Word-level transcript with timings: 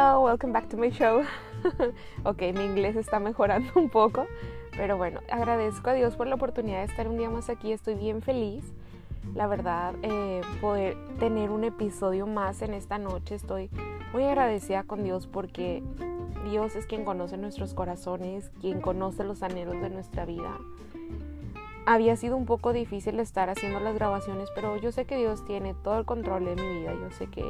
Hello, 0.00 0.22
welcome 0.22 0.50
back 0.50 0.66
to 0.70 0.78
my 0.78 0.90
show. 0.90 1.26
ok, 2.24 2.40
mi 2.54 2.64
inglés 2.64 2.96
está 2.96 3.20
mejorando 3.20 3.70
un 3.74 3.90
poco, 3.90 4.26
pero 4.74 4.96
bueno, 4.96 5.20
agradezco 5.30 5.90
a 5.90 5.92
Dios 5.92 6.16
por 6.16 6.26
la 6.26 6.36
oportunidad 6.36 6.78
de 6.78 6.84
estar 6.84 7.06
un 7.06 7.18
día 7.18 7.28
más 7.28 7.50
aquí. 7.50 7.70
Estoy 7.70 7.96
bien 7.96 8.22
feliz. 8.22 8.64
La 9.34 9.46
verdad, 9.46 9.94
eh, 10.00 10.40
poder 10.62 10.96
tener 11.18 11.50
un 11.50 11.64
episodio 11.64 12.26
más 12.26 12.62
en 12.62 12.72
esta 12.72 12.96
noche. 12.96 13.34
Estoy 13.34 13.68
muy 14.14 14.24
agradecida 14.24 14.84
con 14.84 15.04
Dios 15.04 15.26
porque 15.26 15.82
Dios 16.48 16.76
es 16.76 16.86
quien 16.86 17.04
conoce 17.04 17.36
nuestros 17.36 17.74
corazones, 17.74 18.50
quien 18.58 18.80
conoce 18.80 19.22
los 19.22 19.42
anhelos 19.42 19.82
de 19.82 19.90
nuestra 19.90 20.24
vida 20.24 20.56
había 21.86 22.16
sido 22.16 22.36
un 22.36 22.46
poco 22.46 22.72
difícil 22.72 23.18
estar 23.20 23.50
haciendo 23.50 23.80
las 23.80 23.94
grabaciones, 23.94 24.48
pero 24.54 24.76
yo 24.76 24.92
sé 24.92 25.04
que 25.04 25.16
Dios 25.16 25.44
tiene 25.44 25.74
todo 25.74 25.98
el 25.98 26.04
control 26.04 26.44
de 26.44 26.56
mi 26.56 26.80
vida. 26.80 26.92
Yo 26.94 27.10
sé 27.10 27.26
que 27.26 27.44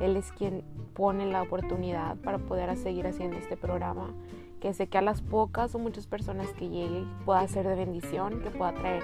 Él 0.00 0.16
es 0.16 0.32
quien 0.32 0.64
pone 0.94 1.26
la 1.26 1.42
oportunidad 1.42 2.16
para 2.16 2.38
poder 2.38 2.74
seguir 2.76 3.06
haciendo 3.06 3.36
este 3.36 3.56
programa. 3.56 4.14
Que 4.60 4.72
sé 4.72 4.88
que 4.88 4.98
a 4.98 5.02
las 5.02 5.20
pocas 5.20 5.74
o 5.74 5.78
muchas 5.78 6.06
personas 6.06 6.48
que 6.54 6.68
llegue 6.68 7.04
pueda 7.24 7.46
ser 7.46 7.68
de 7.68 7.74
bendición, 7.74 8.40
que 8.40 8.50
pueda 8.50 8.72
traer 8.72 9.02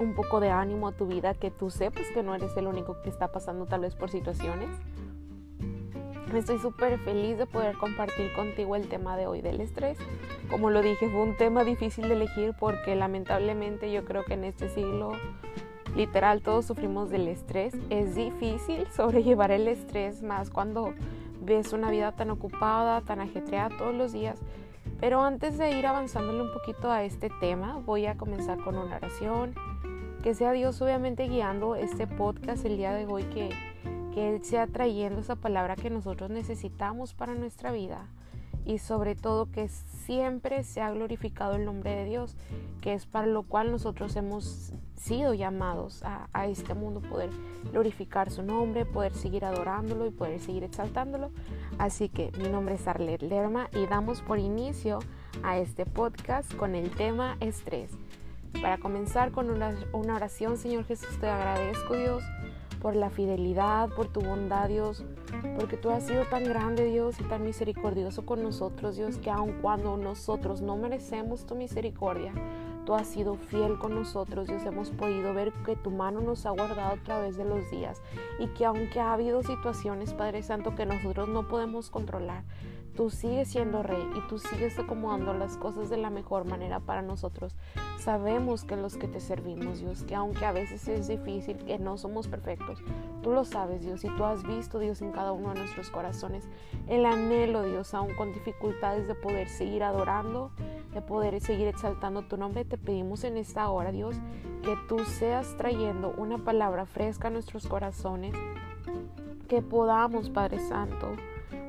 un 0.00 0.14
poco 0.14 0.40
de 0.40 0.50
ánimo 0.50 0.88
a 0.88 0.92
tu 0.92 1.06
vida, 1.06 1.34
que 1.34 1.50
tú 1.50 1.70
sepas 1.70 2.06
que 2.14 2.22
no 2.22 2.34
eres 2.34 2.56
el 2.56 2.66
único 2.66 3.02
que 3.02 3.10
está 3.10 3.28
pasando 3.28 3.66
tal 3.66 3.82
vez 3.82 3.94
por 3.94 4.10
situaciones 4.10 4.70
Estoy 6.34 6.58
súper 6.58 6.98
feliz 6.98 7.38
de 7.38 7.46
poder 7.46 7.76
compartir 7.78 8.32
contigo 8.34 8.76
el 8.76 8.86
tema 8.88 9.16
de 9.16 9.26
hoy 9.26 9.40
del 9.40 9.62
estrés. 9.62 9.96
Como 10.50 10.68
lo 10.68 10.82
dije, 10.82 11.08
fue 11.08 11.22
un 11.22 11.36
tema 11.36 11.64
difícil 11.64 12.06
de 12.06 12.14
elegir 12.14 12.54
porque 12.60 12.94
lamentablemente 12.94 13.90
yo 13.90 14.04
creo 14.04 14.24
que 14.24 14.34
en 14.34 14.44
este 14.44 14.68
siglo 14.68 15.12
literal 15.96 16.42
todos 16.42 16.66
sufrimos 16.66 17.08
del 17.08 17.28
estrés. 17.28 17.74
Es 17.88 18.14
difícil 18.14 18.86
sobrellevar 18.94 19.50
el 19.50 19.68
estrés 19.68 20.22
más 20.22 20.50
cuando 20.50 20.92
ves 21.40 21.72
una 21.72 21.90
vida 21.90 22.12
tan 22.12 22.30
ocupada, 22.30 23.00
tan 23.00 23.20
ajetreada 23.20 23.76
todos 23.78 23.94
los 23.94 24.12
días. 24.12 24.38
Pero 25.00 25.22
antes 25.22 25.56
de 25.56 25.78
ir 25.78 25.86
avanzándole 25.86 26.42
un 26.42 26.52
poquito 26.52 26.90
a 26.90 27.04
este 27.04 27.30
tema, 27.40 27.80
voy 27.86 28.04
a 28.04 28.16
comenzar 28.16 28.58
con 28.62 28.76
una 28.76 28.96
oración. 28.96 29.54
Que 30.22 30.34
sea 30.34 30.52
Dios 30.52 30.82
obviamente 30.82 31.26
guiando 31.26 31.74
este 31.74 32.06
podcast 32.06 32.66
el 32.66 32.76
día 32.76 32.92
de 32.92 33.06
hoy 33.06 33.22
que 33.24 33.50
que 34.14 34.34
Él 34.34 34.44
sea 34.44 34.66
trayendo 34.66 35.20
esa 35.20 35.36
palabra 35.36 35.76
que 35.76 35.90
nosotros 35.90 36.30
necesitamos 36.30 37.14
para 37.14 37.34
nuestra 37.34 37.72
vida 37.72 38.06
y 38.64 38.78
sobre 38.78 39.14
todo 39.14 39.50
que 39.50 39.68
siempre 39.68 40.62
sea 40.62 40.90
glorificado 40.90 41.54
el 41.54 41.64
nombre 41.64 41.94
de 41.94 42.04
Dios, 42.04 42.36
que 42.82 42.92
es 42.92 43.06
para 43.06 43.26
lo 43.26 43.42
cual 43.42 43.70
nosotros 43.70 44.14
hemos 44.16 44.72
sido 44.94 45.32
llamados 45.32 46.02
a, 46.02 46.28
a, 46.32 46.46
este 46.48 46.74
mundo, 46.74 47.00
poder 47.00 47.30
glorificar 47.72 48.30
su 48.30 48.42
nombre, 48.42 48.84
poder 48.84 49.14
seguir 49.14 49.44
adorándolo 49.44 50.06
y 50.06 50.10
poder 50.10 50.38
seguir 50.38 50.64
exaltándolo. 50.64 51.30
Así 51.78 52.10
que 52.10 52.30
mi 52.36 52.48
nombre 52.48 52.74
es 52.74 52.86
Arlet 52.86 53.22
Lerma 53.22 53.70
y 53.72 53.86
damos 53.86 54.20
por 54.20 54.38
inicio 54.38 54.98
a 55.42 55.58
este 55.58 55.86
podcast 55.86 56.52
con 56.54 56.74
el 56.74 56.90
tema 56.90 57.38
estrés. 57.40 57.92
Para 58.60 58.78
comenzar 58.78 59.30
con 59.30 59.50
una, 59.50 59.74
oración, 59.92 60.56
Señor 60.56 60.84
Jesús, 60.84 61.18
te 61.20 61.28
agradezco 61.28 61.94
Dios 61.94 62.22
por 62.80 62.96
la 62.96 63.10
fidelidad, 63.10 63.88
por 63.90 64.08
tu 64.08 64.20
bondad, 64.20 64.68
Dios, 64.68 65.04
porque 65.58 65.76
tú 65.76 65.90
has 65.90 66.04
sido 66.04 66.24
tan 66.24 66.44
grande, 66.44 66.84
Dios, 66.84 67.20
y 67.20 67.24
tan 67.24 67.44
misericordioso 67.44 68.24
con 68.24 68.42
nosotros, 68.42 68.96
Dios, 68.96 69.18
que 69.18 69.30
aun 69.30 69.60
cuando 69.60 69.96
nosotros 69.96 70.60
no 70.60 70.76
merecemos 70.76 71.46
tu 71.46 71.54
misericordia, 71.54 72.32
tú 72.84 72.94
has 72.94 73.06
sido 73.06 73.34
fiel 73.34 73.78
con 73.78 73.94
nosotros, 73.94 74.48
Dios, 74.48 74.64
hemos 74.64 74.90
podido 74.90 75.34
ver 75.34 75.52
que 75.64 75.76
tu 75.76 75.90
mano 75.90 76.20
nos 76.20 76.46
ha 76.46 76.50
guardado 76.50 76.94
a 76.94 77.02
través 77.04 77.36
de 77.36 77.44
los 77.44 77.70
días 77.70 78.00
y 78.38 78.46
que 78.48 78.64
aunque 78.64 79.00
ha 79.00 79.12
habido 79.12 79.42
situaciones, 79.42 80.14
Padre 80.14 80.42
Santo, 80.42 80.74
que 80.74 80.86
nosotros 80.86 81.28
no 81.28 81.48
podemos 81.48 81.90
controlar, 81.90 82.44
tú 82.98 83.10
sigues 83.10 83.46
siendo 83.46 83.84
rey 83.84 84.04
y 84.16 84.20
tú 84.26 84.40
sigues 84.40 84.76
acomodando 84.76 85.32
las 85.32 85.56
cosas 85.56 85.88
de 85.88 85.96
la 85.96 86.10
mejor 86.10 86.44
manera 86.44 86.80
para 86.80 87.00
nosotros. 87.00 87.54
Sabemos 88.00 88.64
que 88.64 88.76
los 88.76 88.96
que 88.96 89.06
te 89.06 89.20
servimos, 89.20 89.78
Dios, 89.78 90.02
que 90.02 90.16
aunque 90.16 90.44
a 90.44 90.50
veces 90.50 90.88
es 90.88 91.06
difícil, 91.06 91.58
que 91.58 91.78
no 91.78 91.96
somos 91.96 92.26
perfectos, 92.26 92.82
tú 93.22 93.30
lo 93.30 93.44
sabes, 93.44 93.82
Dios, 93.82 94.02
y 94.02 94.08
tú 94.16 94.24
has 94.24 94.42
visto, 94.42 94.80
Dios, 94.80 95.00
en 95.00 95.12
cada 95.12 95.30
uno 95.30 95.50
de 95.50 95.60
nuestros 95.60 95.90
corazones 95.90 96.48
el 96.88 97.06
anhelo, 97.06 97.62
Dios, 97.62 97.94
aún 97.94 98.16
con 98.16 98.32
dificultades 98.32 99.06
de 99.06 99.14
poder 99.14 99.48
seguir 99.48 99.84
adorando, 99.84 100.50
de 100.92 101.00
poder 101.00 101.40
seguir 101.40 101.68
exaltando 101.68 102.22
tu 102.22 102.36
nombre. 102.36 102.64
Te 102.64 102.78
pedimos 102.78 103.22
en 103.22 103.36
esta 103.36 103.70
hora, 103.70 103.92
Dios, 103.92 104.16
que 104.64 104.74
tú 104.88 104.98
seas 105.04 105.56
trayendo 105.56 106.14
una 106.16 106.38
palabra 106.38 106.84
fresca 106.84 107.28
a 107.28 107.30
nuestros 107.30 107.68
corazones, 107.68 108.34
que 109.46 109.62
podamos, 109.62 110.30
Padre 110.30 110.58
Santo, 110.58 111.12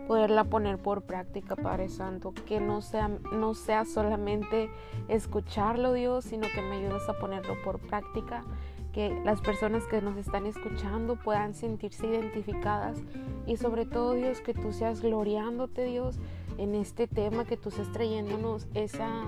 poderla 0.09 0.44
poner 0.46 0.80
por 0.80 1.03
práctica, 1.03 1.56
Padre 1.56 1.88
Santo, 1.88 2.34
que 2.47 2.59
no 2.59 2.81
sea, 2.81 3.09
no 3.31 3.53
sea 3.53 3.86
solamente 3.86 4.72
escucharlo, 5.08 5.94
Dios, 5.94 6.25
sino 6.25 6.47
que 6.47 6.64
me 6.64 6.78
ayudes 6.78 7.08
a 7.08 7.14
ponerlo 7.20 7.53
por 7.64 7.78
práctica, 7.78 8.44
que 8.92 9.22
las 9.24 9.40
personas 9.40 9.84
que 9.86 10.02
nos 10.02 10.18
están 10.18 10.47
escuchando 10.47 11.16
puedan 11.16 11.53
sentirse 11.53 12.08
identificadas 12.08 12.97
y 13.46 13.58
sobre 13.58 13.86
todo, 13.86 14.14
Dios, 14.14 14.42
que 14.42 14.56
tú 14.56 14.74
seas 14.74 15.02
gloriándote, 15.02 15.84
Dios, 15.84 16.18
en 16.58 16.74
este 16.74 17.06
tema, 17.06 17.46
que 17.46 17.56
tú 17.56 17.70
seas 17.70 17.91
trayéndonos 17.91 18.68
esa, 18.74 19.26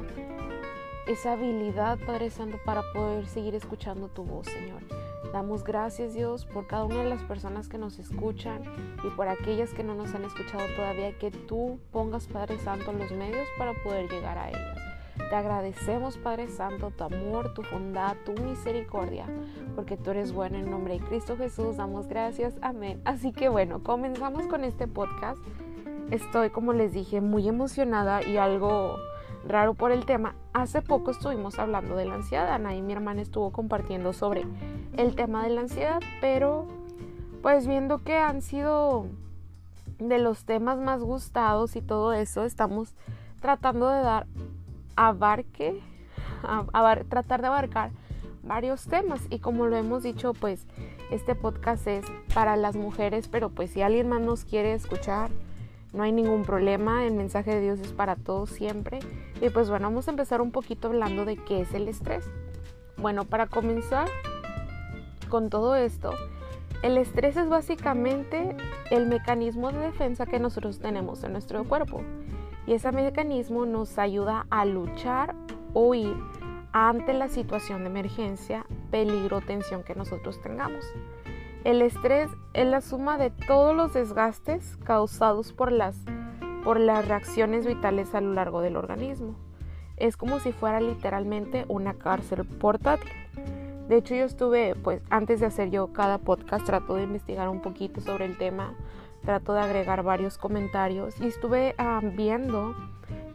esa 1.06 1.34
habilidad, 1.34 2.00
Padre 2.08 2.32
Santo, 2.32 2.58
para 2.66 2.82
poder 2.92 3.28
seguir 3.28 3.54
escuchando 3.54 4.08
tu 4.08 4.24
voz, 4.24 4.48
Señor. 4.48 4.82
Damos 5.34 5.64
gracias 5.64 6.14
Dios 6.14 6.46
por 6.46 6.68
cada 6.68 6.84
una 6.84 7.04
de 7.04 7.10
las 7.10 7.24
personas 7.24 7.70
que 7.70 7.78
nos 7.78 8.00
escuchan 8.00 8.64
y 9.04 9.10
por 9.16 9.30
aquellas 9.30 9.74
que 9.74 9.84
no 9.84 9.96
nos 9.96 10.14
han 10.14 10.26
escuchado 10.26 10.64
todavía, 10.76 11.18
que 11.18 11.32
tú 11.32 11.80
pongas 11.92 12.28
Padre 12.28 12.60
Santo 12.60 12.92
los 12.92 13.12
medios 13.12 13.48
para 13.58 13.74
poder 13.84 14.10
llegar 14.10 14.38
a 14.38 14.50
ellas. 14.50 14.78
Te 15.30 15.36
agradecemos 15.36 16.18
Padre 16.18 16.50
Santo 16.50 16.92
tu 16.92 17.04
amor, 17.06 17.54
tu 17.54 17.64
bondad, 17.72 18.18
tu 18.26 18.34
misericordia, 18.42 19.26
porque 19.76 19.96
tú 19.96 20.12
eres 20.12 20.34
bueno 20.34 20.58
en 20.58 20.70
nombre 20.70 21.00
de 21.00 21.06
Cristo 21.06 21.38
Jesús. 21.38 21.78
Damos 21.78 22.08
gracias. 22.08 22.56
Amén. 22.62 23.02
Así 23.06 23.32
que 23.32 23.48
bueno, 23.48 23.84
comenzamos 23.84 24.48
con 24.48 24.66
este 24.66 24.88
podcast. 24.88 25.40
Estoy, 26.10 26.50
como 26.50 26.74
les 26.74 26.92
dije, 26.92 27.22
muy 27.22 27.48
emocionada 27.48 28.22
y 28.22 28.36
algo 28.36 28.98
raro 29.48 29.74
por 29.74 29.92
el 29.92 30.06
tema. 30.06 30.36
Hace 30.54 30.82
poco 30.82 31.12
estuvimos 31.12 31.60
hablando 31.60 31.96
de 31.96 32.06
la 32.06 32.16
ansiedad. 32.16 32.52
Ana 32.52 32.76
y 32.76 32.82
mi 32.82 32.92
hermana 32.94 33.22
estuvo 33.22 33.52
compartiendo 33.52 34.12
sobre 34.12 34.46
el 35.02 35.16
tema 35.16 35.44
de 35.44 35.50
la 35.50 35.62
ansiedad, 35.62 36.00
pero 36.22 36.68
pues 37.42 37.66
viendo 37.68 38.04
que 38.04 38.18
han 38.18 38.42
sido 38.42 39.08
de 39.98 40.20
los 40.20 40.46
temas 40.46 40.78
más 40.80 41.02
gustados 41.02 41.76
y 41.76 41.82
todo 41.82 42.14
eso, 42.14 42.46
estamos 42.46 42.94
tratando 43.40 43.90
de 43.90 44.02
dar 44.02 44.28
abarque, 44.96 45.82
tratar 47.10 47.42
de 47.42 47.48
abarcar 47.48 47.92
varios 48.44 48.86
temas 48.86 49.22
y 49.30 49.40
como 49.40 49.66
lo 49.66 49.76
hemos 49.76 50.04
dicho, 50.04 50.34
pues 50.34 50.66
este 51.10 51.34
podcast 51.34 51.88
es 51.88 52.06
para 52.34 52.56
las 52.56 52.76
mujeres, 52.76 53.28
pero 53.28 53.50
pues 53.50 53.72
si 53.72 53.82
alguien 53.82 54.08
más 54.08 54.22
nos 54.22 54.46
quiere 54.46 54.74
escuchar, 54.74 55.32
no 55.94 56.04
hay 56.04 56.12
ningún 56.12 56.44
problema, 56.44 57.06
el 57.06 57.14
mensaje 57.14 57.56
de 57.56 57.62
Dios 57.62 57.80
es 57.80 57.92
para 57.92 58.16
todos 58.16 58.52
siempre. 58.52 59.00
Y 59.42 59.50
pues 59.50 59.70
bueno, 59.70 59.88
vamos 59.88 60.08
a 60.08 60.12
empezar 60.12 60.42
un 60.42 60.52
poquito 60.52 60.90
hablando 60.90 61.26
de 61.26 61.38
qué 61.38 61.62
es 61.62 61.74
el 61.74 61.88
estrés. 61.88 62.30
Bueno, 62.98 63.26
para 63.26 63.48
comenzar 63.48 64.08
con 65.32 65.50
todo 65.50 65.76
esto, 65.76 66.12
el 66.84 66.98
estrés 66.98 67.38
es 67.38 67.50
básicamente 67.50 68.56
el 68.92 69.08
mecanismo 69.08 69.72
de 69.72 69.80
defensa 69.80 70.28
que 70.28 70.40
nosotros 70.40 70.80
tenemos 70.80 71.24
en 71.24 71.32
nuestro 71.32 71.64
cuerpo. 71.64 72.04
Y 72.68 72.74
ese 72.74 72.92
mecanismo 72.92 73.66
nos 73.66 73.98
ayuda 73.98 74.46
a 74.52 74.66
luchar 74.66 75.34
o 75.74 75.88
huir 75.88 76.16
ante 76.74 77.14
la 77.14 77.30
situación 77.30 77.82
de 77.82 77.90
emergencia, 77.90 78.66
peligro 78.92 79.38
o 79.38 79.42
tensión 79.42 79.84
que 79.84 79.96
nosotros 79.96 80.40
tengamos. 80.42 80.86
El 81.64 81.82
estrés 81.82 82.30
es 82.54 82.68
la 82.68 82.82
suma 82.82 83.18
de 83.18 83.30
todos 83.30 83.76
los 83.76 83.94
desgastes 83.94 84.78
causados 84.84 85.54
por 85.54 85.72
las, 85.72 85.96
por 86.64 86.80
las 86.80 87.08
reacciones 87.08 87.66
vitales 87.66 88.14
a 88.16 88.22
lo 88.22 88.34
largo 88.34 88.62
del 88.62 88.76
organismo. 88.76 89.36
Es 89.98 90.18
como 90.18 90.40
si 90.40 90.52
fuera 90.52 90.82
literalmente 90.82 91.66
una 91.68 91.94
cárcel 91.94 92.46
portátil. 92.46 93.12
De 93.92 93.98
hecho, 93.98 94.16
yo 94.16 94.24
estuve, 94.24 94.74
pues 94.76 95.02
antes 95.10 95.42
de 95.42 95.48
hacer 95.48 95.70
yo 95.70 95.92
cada 95.92 96.18
podcast, 96.18 96.66
trato 96.66 96.96
de 96.96 97.04
investigar 97.04 97.50
un 97.50 97.62
poquito 97.62 98.00
sobre 98.00 98.24
el 98.24 98.38
tema, 98.38 98.74
trato 99.26 99.54
de 99.54 99.60
agregar 99.60 100.02
varios 100.02 100.38
comentarios 100.38 101.20
y 101.20 101.28
estuve 101.28 101.76
viendo 102.16 102.74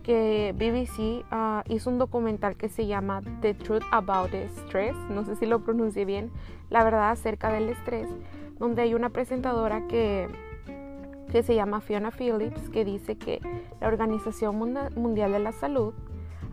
que 0.03 0.55
BBC 0.57 1.27
ah, 1.31 1.63
hizo 1.69 1.91
un 1.91 1.99
documental 1.99 2.57
que 2.57 2.71
se 2.71 2.87
llama 2.87 3.21
The 3.43 3.53
Truth 3.53 3.83
About 3.93 4.31
Stress, 4.33 4.97
no 5.11 5.27
sé 5.27 5.37
si 5.37 5.45
lo 5.45 5.59
pronuncié 5.59 6.07
bien, 6.07 6.31
la 6.71 6.85
verdad 6.85 7.11
acerca 7.11 7.53
del 7.53 7.69
estrés, 7.69 8.09
donde 8.59 8.81
hay 8.81 8.95
una 8.95 9.11
presentadora 9.11 9.87
que, 9.89 10.27
que 11.31 11.43
se 11.43 11.55
llama 11.55 11.83
Fiona 11.83 12.11
Phillips 12.11 12.71
que 12.71 12.87
dice 12.87 13.19
que 13.19 13.43
la 13.79 13.89
Organización 13.89 14.57
Mundial 14.57 15.33
de 15.33 15.39
la 15.39 15.53
Salud 15.53 15.93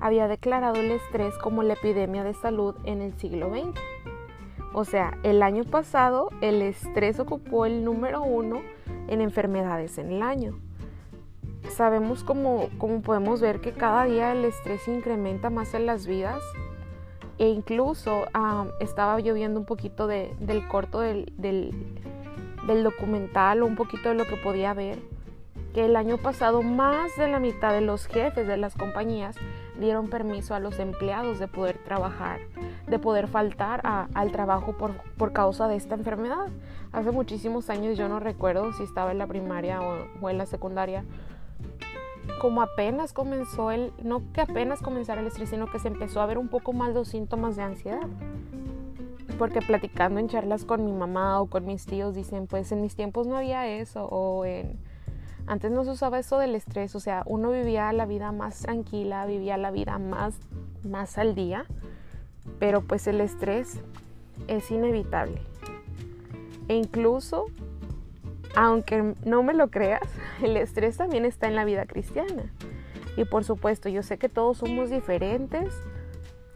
había 0.03 0.27
declarado 0.27 0.75
el 0.75 0.91
estrés 0.91 1.37
como 1.37 1.63
la 1.63 1.75
epidemia 1.75 2.25
de 2.25 2.33
salud 2.33 2.75
en 2.83 3.01
el 3.01 3.17
siglo 3.17 3.49
XX. 3.49 3.79
O 4.73 4.83
sea, 4.83 5.17
el 5.23 5.41
año 5.41 5.63
pasado 5.63 6.29
el 6.41 6.61
estrés 6.61 7.21
ocupó 7.21 7.65
el 7.65 7.85
número 7.85 8.21
uno 8.21 8.61
en 9.07 9.21
enfermedades 9.21 9.97
en 9.97 10.11
el 10.11 10.21
año. 10.21 10.59
Sabemos 11.69 12.25
como, 12.25 12.67
podemos 13.01 13.39
ver 13.39 13.61
que 13.61 13.71
cada 13.71 14.03
día 14.03 14.33
el 14.33 14.43
estrés 14.43 14.85
incrementa 14.89 15.49
más 15.49 15.73
en 15.73 15.85
las 15.85 16.05
vidas 16.05 16.41
e 17.37 17.47
incluso 17.47 18.25
estaba 18.81 19.21
yo 19.21 19.33
viendo 19.33 19.57
un 19.57 19.65
poquito 19.65 20.07
del 20.07 20.67
corto 20.67 20.99
del, 20.99 21.31
del, 21.37 21.71
del 22.67 22.83
documental 22.83 23.63
o 23.63 23.67
un 23.67 23.77
poquito 23.77 24.09
de 24.09 24.15
lo 24.15 24.25
que 24.25 24.35
podía 24.35 24.73
ver 24.73 24.99
que 25.73 25.85
el 25.85 25.95
año 25.95 26.17
pasado 26.17 26.61
más 26.61 27.15
de 27.15 27.29
la 27.29 27.39
mitad 27.39 27.71
de 27.71 27.81
los 27.81 28.05
jefes 28.05 28.47
de 28.47 28.57
las 28.57 28.75
compañías 28.75 29.37
dieron 29.79 30.09
permiso 30.09 30.53
a 30.55 30.59
los 30.59 30.79
empleados 30.79 31.39
de 31.39 31.47
poder 31.47 31.77
trabajar, 31.83 32.39
de 32.87 32.99
poder 32.99 33.27
faltar 33.27 33.81
al 33.83 34.31
trabajo 34.31 34.77
por, 34.77 34.93
por, 35.17 35.33
causa 35.33 35.67
de 35.67 35.75
esta 35.75 35.95
enfermedad. 35.95 36.47
Hace 36.91 37.11
muchísimos 37.11 37.69
años 37.69 37.97
yo 37.97 38.07
no 38.07 38.19
recuerdo 38.19 38.71
si 38.73 38.83
estaba 38.83 39.11
en 39.11 39.17
la 39.17 39.27
primaria 39.27 39.81
o, 39.81 40.29
en 40.29 40.37
la 40.37 40.45
secundaria, 40.45 41.03
como 42.39 42.61
apenas 42.61 43.13
comenzó 43.13 43.71
el, 43.71 43.91
no 44.01 44.21
que 44.33 44.41
apenas 44.41 44.81
comenzara 44.81 45.21
el 45.21 45.27
estrés, 45.27 45.49
sino 45.49 45.67
que 45.67 45.79
se 45.79 45.87
empezó 45.87 46.21
a 46.21 46.25
ver 46.25 46.37
un 46.37 46.47
poco 46.47 46.73
más 46.73 46.93
los 46.93 47.07
síntomas 47.07 47.55
de 47.55 47.63
ansiedad. 47.63 48.07
Porque 49.39 49.61
platicando 49.61 50.19
en 50.19 50.27
charlas 50.27 50.63
con 50.63 50.85
mi 50.85 50.91
mamá 50.91 51.41
o 51.41 51.47
con 51.47 51.65
mis 51.65 51.85
tíos 51.85 52.13
dicen, 52.13 52.45
pues 52.45 52.71
en 52.71 52.81
mis 52.81 52.95
tiempos 52.95 53.25
no 53.25 53.37
había 53.37 53.67
eso, 53.67 54.05
o 54.05 54.45
en 54.45 54.77
antes 55.47 55.71
no 55.71 55.83
se 55.83 55.91
usaba 55.91 56.19
eso 56.19 56.37
del 56.37 56.55
estrés, 56.55 56.95
o 56.95 56.99
sea, 56.99 57.23
uno 57.25 57.51
vivía 57.51 57.91
la 57.93 58.05
vida 58.05 58.31
más 58.31 58.59
tranquila, 58.59 59.25
vivía 59.25 59.57
la 59.57 59.71
vida 59.71 59.99
más, 59.99 60.35
más 60.83 61.17
al 61.17 61.35
día, 61.35 61.65
pero 62.59 62.81
pues 62.81 63.07
el 63.07 63.19
estrés 63.21 63.81
es 64.47 64.71
inevitable. 64.71 65.41
E 66.67 66.75
incluso, 66.75 67.45
aunque 68.55 69.15
no 69.25 69.43
me 69.43 69.53
lo 69.53 69.69
creas, 69.69 70.07
el 70.41 70.57
estrés 70.57 70.97
también 70.97 71.25
está 71.25 71.47
en 71.47 71.55
la 71.55 71.65
vida 71.65 71.85
cristiana. 71.85 72.43
Y 73.17 73.25
por 73.25 73.43
supuesto, 73.43 73.89
yo 73.89 74.01
sé 74.01 74.17
que 74.17 74.29
todos 74.29 74.57
somos 74.57 74.89
diferentes 74.89 75.73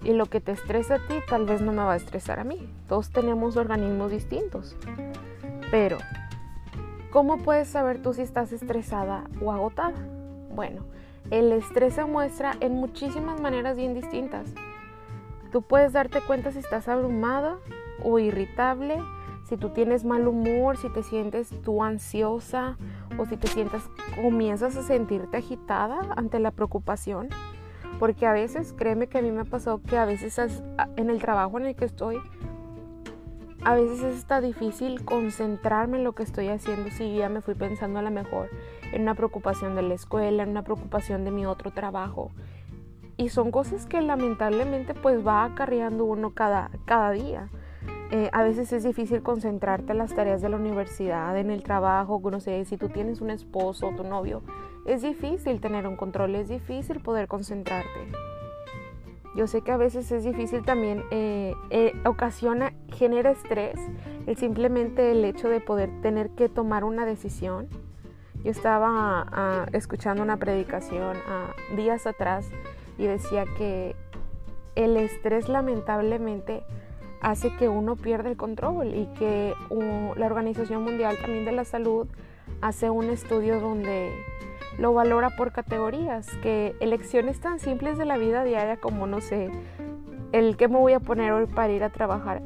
y 0.04 0.14
lo 0.14 0.26
que 0.28 0.42
te 0.42 0.54
estresa 0.54 0.96
a 0.96 1.08
ti 1.08 1.16
tal 1.28 1.46
vez 1.46 1.62
no 1.62 1.72
me 1.72 1.84
va 1.84 1.94
a 1.94 1.98
estresar 1.98 2.40
a 2.40 2.44
mí. 2.44 2.70
Todos 2.88 3.12
tenemos 3.12 3.58
organismos 3.58 4.12
distintos. 4.12 4.76
Pero 5.70 5.98
¿Cómo 7.18 7.40
puedes 7.40 7.68
saber 7.68 8.00
tú 8.00 8.14
si 8.14 8.22
estás 8.22 8.52
estresada 8.52 9.24
o 9.42 9.52
agotada? 9.52 9.98
Bueno, 10.54 10.84
el 11.32 11.52
estrés 11.52 11.96
se 11.96 12.06
muestra 12.06 12.54
en 12.60 12.74
muchísimas 12.74 13.42
maneras 13.42 13.76
bien 13.76 13.96
distintas. 13.96 14.54
Tú 15.52 15.64
puedes 15.64 15.94
darte 15.94 16.22
cuenta 16.22 16.52
si 16.52 16.60
estás 16.60 16.88
abrumada 16.88 17.56
o 18.04 18.20
irritable, 18.20 19.00
si 19.50 19.58
tú 19.58 19.70
tienes 19.70 20.06
mal 20.06 20.28
humor, 20.28 20.78
si 20.78 20.90
te 20.90 21.02
sientes 21.02 21.50
tú 21.64 21.84
ansiosa 21.84 22.78
o 23.18 23.26
si 23.26 23.36
te 23.36 23.48
sientas, 23.48 23.90
comienzas 24.22 24.78
a 24.78 24.84
sentirte 24.84 25.38
agitada 25.38 25.98
ante 26.18 26.38
la 26.38 26.52
preocupación. 26.52 27.30
Porque 27.98 28.28
a 28.28 28.32
veces, 28.32 28.76
créeme 28.78 29.08
que 29.08 29.18
a 29.18 29.22
mí 29.24 29.32
me 29.32 29.42
ha 29.42 29.46
pasado 29.46 29.82
que 29.82 29.98
a 29.98 30.06
veces 30.06 30.40
en 30.98 31.10
el 31.10 31.20
trabajo 31.20 31.58
en 31.58 31.66
el 31.66 31.76
que 31.76 31.86
estoy, 31.86 32.20
a 33.68 33.76
veces 33.76 34.02
es 34.02 34.16
está 34.16 34.40
difícil 34.40 35.04
concentrarme 35.04 35.98
en 35.98 36.06
lo 36.06 36.14
que 36.14 36.24
estoy 36.24 36.48
haciendo 36.48 36.90
si 36.90 37.18
ya 37.18 37.28
me 37.28 37.42
fui 37.42 37.54
pensando 37.54 38.00
a 38.00 38.02
lo 38.02 38.12
mejor 38.12 38.50
en 38.94 39.02
una 39.02 39.14
preocupación 39.14 39.76
de 39.76 39.82
la 39.82 39.94
escuela, 39.94 40.44
en 40.44 40.52
una 40.52 40.64
preocupación 40.64 41.26
de 41.26 41.32
mi 41.32 41.46
otro 41.46 41.72
trabajo. 41.72 42.32
Y 43.18 43.28
son 43.28 43.52
cosas 43.52 43.86
que 43.86 44.02
lamentablemente 44.02 44.94
pues 44.94 45.28
va 45.28 45.44
acarreando 45.44 46.06
uno 46.06 46.34
cada, 46.34 46.72
cada 46.86 47.12
día. 47.12 47.50
Eh, 48.12 48.30
a 48.32 48.42
veces 48.42 48.72
es 48.72 48.84
difícil 48.84 49.22
concentrarte 49.22 49.92
en 49.92 49.98
las 49.98 50.16
tareas 50.16 50.42
de 50.42 50.48
la 50.48 50.56
universidad, 50.56 51.38
en 51.38 51.52
el 51.52 51.62
trabajo, 51.62 52.22
no 52.32 52.40
sé, 52.40 52.64
si 52.64 52.78
tú 52.78 52.88
tienes 52.88 53.20
un 53.20 53.32
esposo 53.32 53.90
o 53.90 53.96
tu 53.98 54.06
novio, 54.06 54.44
es 54.86 55.02
difícil 55.02 55.60
tener 55.60 55.88
un 55.88 55.98
control, 55.98 56.36
es 56.36 56.48
difícil 56.48 57.02
poder 57.02 57.28
concentrarte. 57.28 58.00
Yo 59.36 59.48
sé 59.48 59.62
que 59.62 59.72
a 59.72 59.78
veces 59.78 60.12
es 60.12 60.24
difícil 60.24 60.64
también, 60.64 61.04
eh, 61.12 61.54
eh, 61.70 61.94
ocasiona, 62.06 62.74
genera 62.94 63.32
estrés 63.32 63.80
el 64.26 64.36
simplemente 64.38 65.12
el 65.12 65.24
hecho 65.24 65.48
de 65.48 65.62
poder 65.62 65.90
tener 66.02 66.32
que 66.32 66.50
tomar 66.50 66.84
una 66.84 67.06
decisión. 67.06 67.68
Yo 68.44 68.52
estaba 68.52 69.28
ah, 69.32 69.66
escuchando 69.74 70.24
una 70.24 70.38
predicación 70.38 71.18
ah, 71.28 71.54
días 71.76 72.08
atrás 72.08 72.50
y 72.98 73.06
decía 73.06 73.46
que 73.58 73.96
el 74.76 74.96
estrés 74.98 75.50
lamentablemente 75.50 76.64
hace 77.22 77.56
que 77.56 77.68
uno 77.68 77.96
pierda 77.96 78.30
el 78.30 78.38
control 78.38 78.94
y 78.94 79.08
que 79.18 79.54
la 80.16 80.26
Organización 80.26 80.84
Mundial 80.84 81.18
también 81.20 81.46
de 81.46 81.52
la 81.52 81.66
Salud 81.66 82.08
hace 82.62 82.90
un 82.90 83.06
estudio 83.06 83.60
donde 83.60 84.12
lo 84.78 84.94
valora 84.94 85.32
por 85.32 85.52
categorías, 85.52 86.28
que 86.42 86.76
elecciones 86.80 87.40
tan 87.40 87.60
simples 87.60 87.98
de 87.98 88.06
la 88.06 88.18
vida 88.18 88.44
diaria 88.44 88.78
como, 88.78 89.08
no 89.08 89.22
sé, 89.22 89.50
el 90.32 90.58
que 90.58 90.68
me 90.68 90.78
voy 90.78 90.94
a 90.94 91.00
poner 91.00 91.32
hoy 91.32 91.48
para 91.48 91.74
ir 91.74 91.84
a 91.84 91.90
trabajar, 91.90 92.42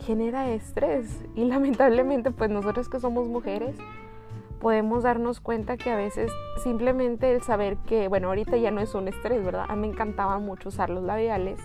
genera 0.00 0.50
estrés. 0.50 1.24
Y 1.34 1.44
lamentablemente, 1.46 2.30
pues 2.30 2.50
nosotros 2.50 2.88
que 2.88 3.00
somos 3.00 3.28
mujeres, 3.28 3.76
podemos 4.60 5.02
darnos 5.02 5.40
cuenta 5.40 5.76
que 5.76 5.90
a 5.90 5.96
veces 5.96 6.32
simplemente 6.62 7.34
el 7.34 7.42
saber 7.42 7.76
que, 7.78 8.08
bueno, 8.08 8.28
ahorita 8.28 8.56
ya 8.56 8.70
no 8.70 8.80
es 8.80 8.94
un 8.94 9.08
estrés, 9.08 9.44
¿verdad? 9.44 9.66
A 9.68 9.76
mí 9.76 9.82
me 9.82 9.92
encantaba 9.92 10.38
mucho 10.38 10.70
usar 10.70 10.88
los 10.88 11.04
labiales, 11.04 11.60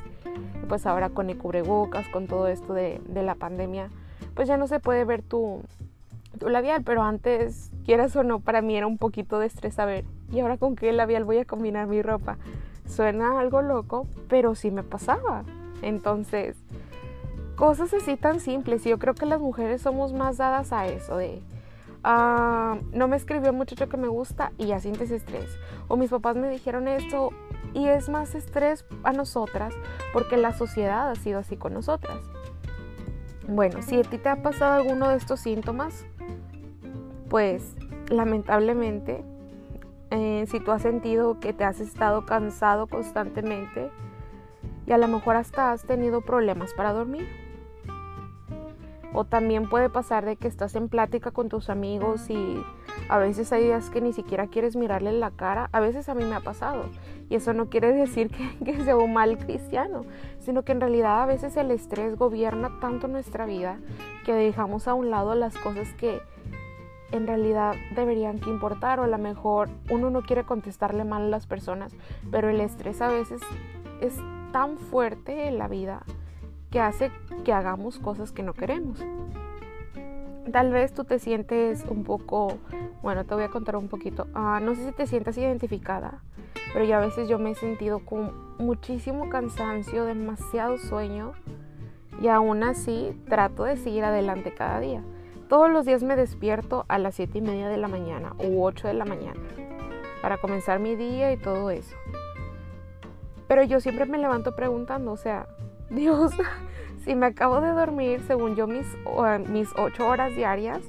pues 0.68 0.86
ahora 0.86 1.10
con 1.10 1.30
el 1.30 1.38
cubrebocas, 1.38 2.07
con 2.10 2.27
todo 2.27 2.48
esto 2.50 2.74
de, 2.74 3.00
de 3.07 3.24
la 3.24 3.36
pandemia, 3.36 3.89
pues 4.36 4.50
ya 4.50 4.57
no 4.57 4.68
se 4.68 4.81
puede 4.81 5.06
ver 5.06 5.21
tu, 5.21 5.62
tu 6.38 6.50
labial, 6.50 6.84
pero 6.84 7.02
antes, 7.02 7.72
quieras 7.86 8.16
o 8.16 8.24
no, 8.24 8.40
para 8.40 8.62
mí 8.62 8.76
era 8.78 8.88
un 8.88 8.98
poquito 8.98 9.40
de 9.40 9.48
estrés 9.48 9.74
saber, 9.74 10.06
¿y 10.31 10.40
ahora 10.40 10.58
con 10.58 10.76
qué 10.76 10.92
labial 10.94 11.24
voy 11.24 11.40
a 11.40 11.46
combinar 11.46 11.88
mi 11.88 12.02
ropa? 12.02 12.38
Suena 12.88 13.40
algo 13.40 13.62
loco, 13.62 14.08
pero 14.28 14.56
sí 14.56 14.72
me 14.72 14.84
pasaba. 14.84 15.44
Entonces, 15.81 16.58
cosas 17.56 17.94
así 17.94 18.16
tan 18.16 18.40
simples, 18.40 18.86
y 18.86 18.90
yo 18.90 19.00
creo 19.00 19.16
que 19.16 19.26
las 19.26 19.40
mujeres 19.40 19.81
somos 19.81 20.14
más 20.14 20.38
dadas 20.38 20.72
a 20.72 20.88
eso, 20.88 21.18
de... 21.18 21.42
Ah, 22.04 22.78
no 22.94 23.10
me 23.10 23.18
escribió 23.18 23.52
un 23.52 23.58
muchacho 23.58 23.90
que 23.90 23.98
me 23.98 24.08
gusta 24.08 24.54
y 24.58 24.68
ya 24.68 24.80
sientes 24.80 25.12
estrés. 25.12 25.58
O 25.90 25.98
mis 25.98 26.10
papás 26.10 26.38
me 26.38 26.50
dijeron 26.50 26.88
esto 26.88 27.31
y 27.74 27.88
es 27.88 28.08
más 28.08 28.36
estrés 28.36 28.86
a 29.04 29.12
nosotras 29.12 29.74
porque 30.14 30.38
la 30.38 30.54
sociedad 30.54 31.12
ha 31.12 31.16
sido 31.16 31.40
así 31.40 31.58
con 31.58 31.74
nosotras. 31.74 32.18
Bueno, 33.48 33.81
si 33.81 34.00
a 34.00 34.04
ti 34.04 34.18
te 34.18 34.30
ha 34.30 34.42
pasado 34.42 34.76
alguno 34.76 35.09
de 35.09 35.18
estos 35.18 35.42
síntomas, 35.42 36.06
pues 37.30 37.76
lamentablemente, 38.09 39.24
eh, 40.12 40.45
si 40.48 40.59
tú 40.59 40.71
has 40.71 40.81
sentido 40.81 41.40
que 41.40 41.54
te 41.54 41.64
has 41.64 41.80
estado 41.80 42.26
cansado 42.26 42.88
constantemente 42.88 43.92
y 44.88 44.92
a 44.92 44.98
lo 44.98 45.07
mejor 45.07 45.36
hasta 45.36 45.71
has 45.71 45.83
tenido 45.83 46.21
problemas 46.21 46.74
para 46.74 46.94
dormir. 46.94 47.28
O 49.14 49.26
también 49.26 49.68
puede 49.69 49.90
pasar 49.90 50.26
de 50.26 50.36
que 50.36 50.48
estás 50.48 50.76
en 50.76 50.88
plática 50.88 51.31
con 51.31 51.50
tus 51.50 51.69
amigos 51.69 52.30
y 52.30 52.64
a 53.09 53.18
veces 53.18 53.52
hay 53.52 53.64
días 53.64 53.90
que 53.90 54.02
ni 54.02 54.14
siquiera 54.14 54.48
quieres 54.48 54.76
mirarle 54.76 55.12
la 55.14 55.31
cara. 55.31 55.68
A 55.71 55.80
veces 55.80 56.09
a 56.09 56.14
mí 56.14 56.24
me 56.24 56.36
ha 56.36 56.42
pasado. 56.42 56.86
Y 57.28 57.36
eso 57.36 57.54
no 57.54 57.69
quiere 57.69 57.92
decir 57.94 58.30
que, 58.30 58.64
que 58.64 58.83
sea 58.83 58.98
un 58.98 59.14
mal 59.14 59.40
cristiano, 59.40 60.06
sino 60.40 60.64
que 60.64 60.74
en 60.74 60.81
realidad 60.81 61.24
a 61.24 61.26
veces 61.26 61.57
el 61.57 61.71
estrés 61.71 62.18
gobierna 62.18 62.80
tanto 62.80 63.07
nuestra 63.07 63.45
vida 63.48 63.80
que 64.26 64.33
dejamos 64.33 64.88
a 64.88 64.94
un 64.94 65.09
lado 65.09 65.33
las 65.33 65.57
cosas 65.57 65.88
que, 65.94 66.21
en 67.11 67.28
realidad 67.28 67.75
deberían 67.95 68.39
que 68.39 68.49
importar 68.49 68.99
o 68.99 69.04
a 69.04 69.07
lo 69.07 69.18
mejor 69.18 69.69
uno 69.89 70.09
no 70.09 70.21
quiere 70.21 70.44
contestarle 70.44 71.04
mal 71.04 71.23
a 71.23 71.28
las 71.28 71.47
personas, 71.47 71.95
pero 72.31 72.49
el 72.49 72.61
estrés 72.61 73.01
a 73.01 73.07
veces 73.07 73.42
es 74.01 74.16
tan 74.51 74.78
fuerte 74.78 75.47
en 75.47 75.57
la 75.57 75.68
vida 75.68 76.04
que 76.69 76.80
hace 76.80 77.11
que 77.44 77.54
hagamos 77.54 77.99
cosas 77.99 78.31
que 78.31 78.44
no 78.44 78.54
queremos. 78.54 79.04
Tal 80.51 80.71
vez 80.71 80.94
tú 80.94 81.04
te 81.04 81.19
sientes 81.19 81.85
un 81.87 82.04
poco, 82.04 82.57
bueno, 83.01 83.25
te 83.25 83.35
voy 83.35 83.44
a 83.44 83.49
contar 83.49 83.75
un 83.75 83.87
poquito, 83.87 84.28
ah, 84.33 84.59
no 84.61 84.75
sé 84.75 84.85
si 84.85 84.92
te 84.92 85.06
sientes 85.06 85.37
identificada, 85.37 86.23
pero 86.73 86.85
ya 86.85 86.97
a 86.97 87.01
veces 87.01 87.28
yo 87.28 87.37
me 87.39 87.51
he 87.51 87.56
sentido 87.56 87.99
con 87.99 88.31
muchísimo 88.57 89.30
cansancio, 89.30 90.06
demasiado 90.06 90.78
sueño 90.78 91.33
y 92.21 92.28
aún 92.28 92.63
así 92.63 93.16
trato 93.28 93.63
de 93.63 93.78
seguir 93.78 94.04
adelante 94.04 94.54
cada 94.54 94.80
día. 94.80 95.04
Todos 95.50 95.72
los 95.72 95.84
días 95.84 96.04
me 96.04 96.16
despierto 96.16 96.86
a 96.90 97.00
las 97.00 97.16
7 97.16 97.40
y 97.40 97.42
media 97.42 97.70
de 97.70 97.78
la 97.78 97.88
mañana 97.88 98.36
u 98.38 98.64
8 98.64 98.88
de 98.88 98.94
la 98.94 99.04
mañana 99.04 99.40
para 100.22 100.38
comenzar 100.38 100.80
mi 100.80 100.96
día 100.96 101.32
y 101.32 101.38
todo 101.38 101.72
eso. 101.72 101.96
Pero 103.48 103.64
yo 103.64 103.80
siempre 103.80 104.06
me 104.06 104.20
levanto 104.20 104.56
preguntando, 104.56 105.12
o 105.12 105.18
sea, 105.18 105.48
Dios, 105.90 106.34
si 107.04 107.16
me 107.16 107.26
acabo 107.26 107.62
de 107.62 107.70
dormir 107.72 108.22
según 108.28 108.56
yo 108.56 108.68
mis, 108.68 108.86
mis 109.50 109.70
8 109.76 110.08
horas 110.08 110.36
diarias, 110.36 110.84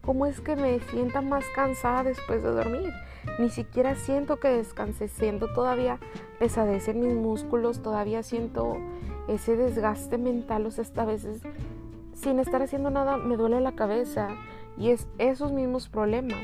¿cómo 0.00 0.24
es 0.24 0.40
que 0.40 0.56
me 0.56 0.80
sienta 0.80 1.20
más 1.20 1.44
cansada 1.54 2.02
después 2.02 2.42
de 2.42 2.52
dormir? 2.52 2.94
Ni 3.38 3.50
siquiera 3.50 3.96
siento 3.96 4.40
que 4.40 4.48
descanse, 4.48 5.08
siento 5.08 5.52
todavía 5.52 5.98
pesadez 6.38 6.88
en 6.88 7.00
mis 7.00 7.14
músculos, 7.14 7.82
todavía 7.82 8.22
siento 8.22 8.78
ese 9.28 9.56
desgaste 9.56 10.16
mental, 10.16 10.64
o 10.64 10.70
sea, 10.70 10.84
hasta 10.84 11.04
veces 11.04 11.42
sin 12.16 12.40
estar 12.40 12.62
haciendo 12.62 12.90
nada 12.90 13.16
me 13.18 13.36
duele 13.36 13.60
la 13.60 13.72
cabeza 13.72 14.28
Y 14.76 14.90
es 14.90 15.06
esos 15.18 15.52
mismos 15.52 15.88
problemas. 15.88 16.42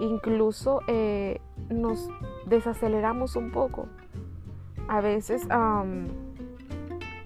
Incluso 0.00 0.80
eh, 0.86 1.40
nos 1.68 2.08
desaceleramos 2.46 3.34
un 3.34 3.50
poco. 3.50 3.88
A 4.86 5.02
veces, 5.02 5.46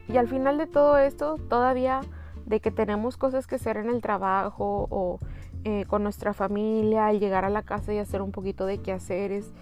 y 0.09 0.17
al 0.17 0.27
final 0.27 0.59
de 0.59 0.67
todo 0.67 0.99
esto, 0.99 1.37
todavía 1.49 2.01
de 2.45 2.59
que 2.59 2.73
tenemos 2.73 3.17
cosas 3.17 3.47
que 3.47 3.55
hacer 3.55 3.77
en 3.77 3.89
el 3.89 4.01
trabajo 4.01 4.89
o 4.91 5.21
eh, 5.65 5.85
con 5.87 6.03
nuestra 6.03 6.33
familia, 6.33 7.13
llegar 7.13 7.45
a 7.45 7.51
la 7.51 7.63
casa 7.63 7.95
y 7.95 7.99
hacer 7.99 8.21
un 8.21 8.33
poquito 8.33 8.67
de 8.67 8.79
quehaceres, 8.79 9.53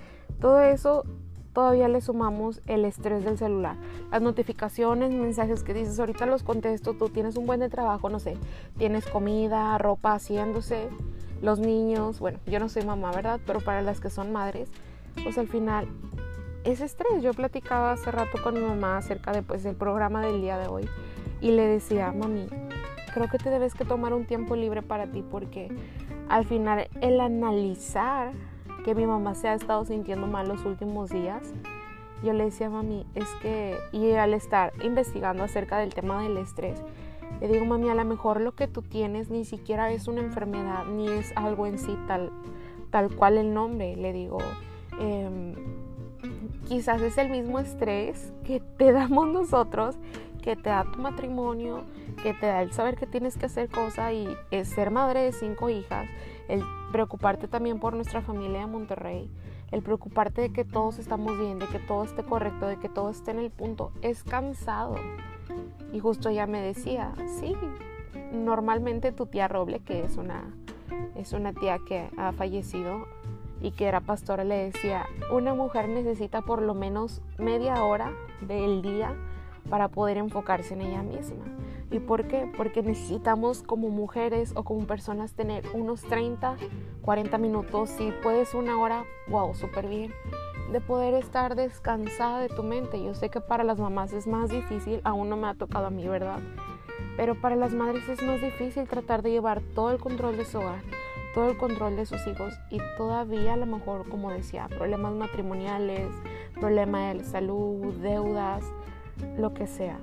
todo 0.41 0.61
eso 0.61 1.05
todavía 1.53 1.89
le 1.89 2.01
sumamos 2.01 2.61
el 2.67 2.85
estrés 2.85 3.25
del 3.25 3.39
celular. 3.39 3.77
Las 4.11 4.23
notificaciones, 4.23 5.13
mensajes 5.13 5.63
que 5.63 5.75
dices, 5.75 5.99
ahorita 5.99 6.27
los 6.27 6.43
contesto, 6.43 6.95
tú 6.95 7.09
tienes 7.09 7.37
un 7.37 7.47
buen 7.47 7.69
trabajo, 7.71 8.09
no 8.09 8.19
sé, 8.19 8.37
tienes 8.79 9.07
comida, 9.07 9.77
ropa 9.79 10.15
haciéndose, 10.15 10.89
los 11.43 11.59
niños, 11.59 12.21
bueno, 12.21 12.39
yo 12.47 12.59
no 12.59 12.69
soy 12.69 12.85
mamá, 12.85 13.13
¿verdad? 13.13 13.41
Pero 13.47 13.61
para 13.61 13.83
las 13.83 14.01
que 14.01 14.11
son 14.11 14.33
madres, 14.33 14.71
pues 15.23 15.39
al 15.39 15.49
final 15.49 15.89
es 16.65 16.81
estrés. 16.81 17.23
Yo 17.23 17.33
platicaba 17.33 17.93
hace 17.93 18.11
rato 18.11 18.39
con 18.43 18.55
mi 18.55 18.61
mamá 18.61 18.99
acerca 18.99 19.33
de, 19.33 19.43
pues, 19.43 19.63
del 19.63 19.77
programa 19.77 20.25
del 20.25 20.41
día 20.41 20.59
de 20.59 20.69
hoy 20.69 20.89
y 21.41 21.53
le 21.53 21.67
decía, 21.67 22.13
mami, 22.13 22.47
creo 23.15 23.29
que 23.29 23.39
te 23.39 23.51
debes 23.51 23.75
que 23.75 23.85
tomar 23.85 24.13
un 24.13 24.27
tiempo 24.27 24.57
libre 24.57 24.83
para 24.83 25.07
ti 25.07 25.23
porque 25.29 25.69
al 26.29 26.45
final 26.45 26.89
el 27.01 27.21
analizar 27.21 28.33
que 28.85 28.95
mi 28.95 29.07
mamá 29.07 29.35
se 29.35 29.49
ha 29.49 29.55
estado 29.55 29.85
sintiendo 29.85 30.27
mal 30.27 30.49
los 30.49 30.65
últimos 30.65 31.11
días, 31.11 31.53
yo 32.23 32.33
le 32.33 32.45
decía 32.45 32.67
a 32.67 32.71
mami, 32.71 33.07
es 33.15 33.29
que, 33.41 33.79
y 33.93 34.13
al 34.13 34.35
estar 34.35 34.73
investigando 34.83 35.43
acerca 35.43 35.79
del 35.79 35.95
tema 35.95 36.23
del 36.23 36.37
estrés, 36.37 36.83
le 37.41 37.49
digo, 37.49 37.65
mami, 37.65 37.89
a 37.89 37.95
lo 37.95 38.05
mejor 38.05 38.41
lo 38.41 38.55
que 38.55 38.69
tú 38.69 38.83
tienes 38.83 39.31
ni 39.31 39.45
siquiera 39.45 39.91
es 39.93 40.09
una 40.09 40.21
enfermedad, 40.21 40.85
ni 40.87 41.09
es 41.09 41.33
algo 41.37 41.67
en 41.67 41.79
sí 41.79 41.97
tal, 42.07 42.31
tal 42.91 43.15
cual 43.15 43.39
el 43.39 43.55
nombre. 43.55 43.97
Le 43.97 44.13
digo, 44.13 44.39
em, 44.99 45.55
quizás 46.69 47.01
es 47.01 47.17
el 47.17 47.31
mismo 47.31 47.59
estrés 47.59 48.33
que 48.45 48.61
te 48.61 48.93
damos 48.93 49.29
nosotros, 49.29 49.97
que 50.43 50.57
te 50.57 50.69
da 50.69 50.85
tu 50.85 50.99
matrimonio, 51.01 51.85
que 52.23 52.35
te 52.35 52.47
da 52.47 52.61
el 52.61 52.73
saber 52.73 52.97
que 52.97 53.07
tienes 53.07 53.39
que 53.39 53.47
hacer 53.47 53.71
cosas 53.71 54.13
y 54.13 54.29
es 54.51 54.69
ser 54.69 54.91
madre 54.91 55.21
de 55.21 55.33
cinco 55.33 55.71
hijas, 55.71 56.09
el 56.51 56.65
preocuparte 56.91 57.49
también 57.49 57.79
por 57.79 57.95
nuestra 57.95 58.23
familia 58.23 58.61
de 58.61 58.67
Monterrey, 58.67 59.31
el 59.71 59.83
preocuparte 59.83 60.43
de 60.43 60.53
que 60.53 60.65
todos 60.65 60.99
estamos 60.99 61.39
bien, 61.39 61.59
de 61.59 61.67
que 61.67 61.79
todo 61.79 62.05
esté 62.05 62.25
correcto, 62.25 62.67
de 62.67 62.77
que 62.77 62.89
todo 62.89 63.11
esté 63.11 63.31
en 63.31 63.39
el 63.39 63.51
punto, 63.51 63.93
es 64.03 64.25
cansado. 64.25 64.97
Y 65.93 66.01
justo 66.01 66.29
ella 66.29 66.47
me 66.47 66.61
decía, 66.61 67.13
sí, 67.41 67.55
normalmente 68.33 69.13
tu 69.13 69.27
tía 69.27 69.49
Roble, 69.49 69.81
que 69.81 70.05
es 70.05 70.17
una, 70.17 70.53
es 71.15 71.33
una 71.33 71.53
tía 71.53 71.79
que 71.87 72.11
ha 72.17 72.33
fallecido 72.33 73.07
y 73.61 73.73
que 73.73 73.87
era 73.87 74.01
pastora, 74.01 74.43
le 74.43 74.57
decía, 74.57 75.07
una 75.33 75.55
mujer 75.55 75.89
necesita 75.89 76.43
por 76.43 76.63
lo 76.63 76.75
menos 76.75 77.23
media 77.39 77.85
hora 77.85 78.13
del 78.41 78.83
día 78.83 79.15
para 79.71 79.89
poder 79.89 80.19
enfocarse 80.19 80.75
en 80.75 80.83
ella 80.83 81.03
misma. 81.03 81.45
¿Y 81.91 81.99
por 81.99 82.29
qué? 82.29 82.51
Porque 82.57 82.83
necesitamos 82.83 83.63
como 83.63 83.89
mujeres 83.89 84.53
o 84.55 84.63
como 84.63 84.87
personas 84.87 85.33
tener 85.33 85.65
unos 85.73 86.03
30, 86.03 86.57
40 87.03 87.39
minutos, 87.39 87.91
si 87.91 88.13
puedes 88.23 88.55
una 88.55 88.79
hora, 88.79 89.05
wow, 89.29 89.55
súper 89.55 89.89
bien, 89.89 90.13
de 90.71 90.81
poder 90.81 91.15
estar 91.15 91.57
descansada 91.57 92.41
de 92.41 92.49
tu 92.49 92.63
mente. 92.63 93.03
Yo 93.03 93.15
sé 93.15 93.29
que 93.29 93.41
para 93.41 93.65
las 93.65 93.81
mamás 93.81 94.13
es 94.13 94.27
más 94.29 94.51
difícil, 94.51 95.01
aún 95.03 95.29
no 95.29 95.37
me 95.37 95.49
ha 95.49 95.55
tocado 95.55 95.87
a 95.87 95.91
mí, 95.91 96.07
¿verdad? 96.07 96.39
Pero 97.17 97.35
para 97.35 97.57
las 97.57 97.73
madres 97.73 98.09
es 98.09 98.23
más 98.23 98.41
difícil 98.41 98.87
tratar 98.87 99.23
de 99.23 99.33
llevar 99.33 99.61
todo 99.75 99.91
el 99.91 99.99
control 99.99 100.37
de 100.37 100.45
su 100.45 100.59
hogar, 100.59 100.83
todo 101.35 101.51
el 101.51 101.57
control 101.57 101.97
de 101.97 102.07
sus 102.07 102.25
hijos 102.29 102.55
y 102.71 102.79
todavía 102.97 103.55
a 103.55 103.57
lo 103.57 103.67
mejor, 103.67 104.09
como 104.09 104.31
decía, 104.31 104.69
problemas 104.69 105.15
matrimoniales, 105.15 106.09
problemas 106.55 107.19
de 107.19 107.25
salud, 107.25 107.95
deudas, 107.95 108.65
lo 109.39 109.55
que 109.55 109.67
sea 109.67 109.99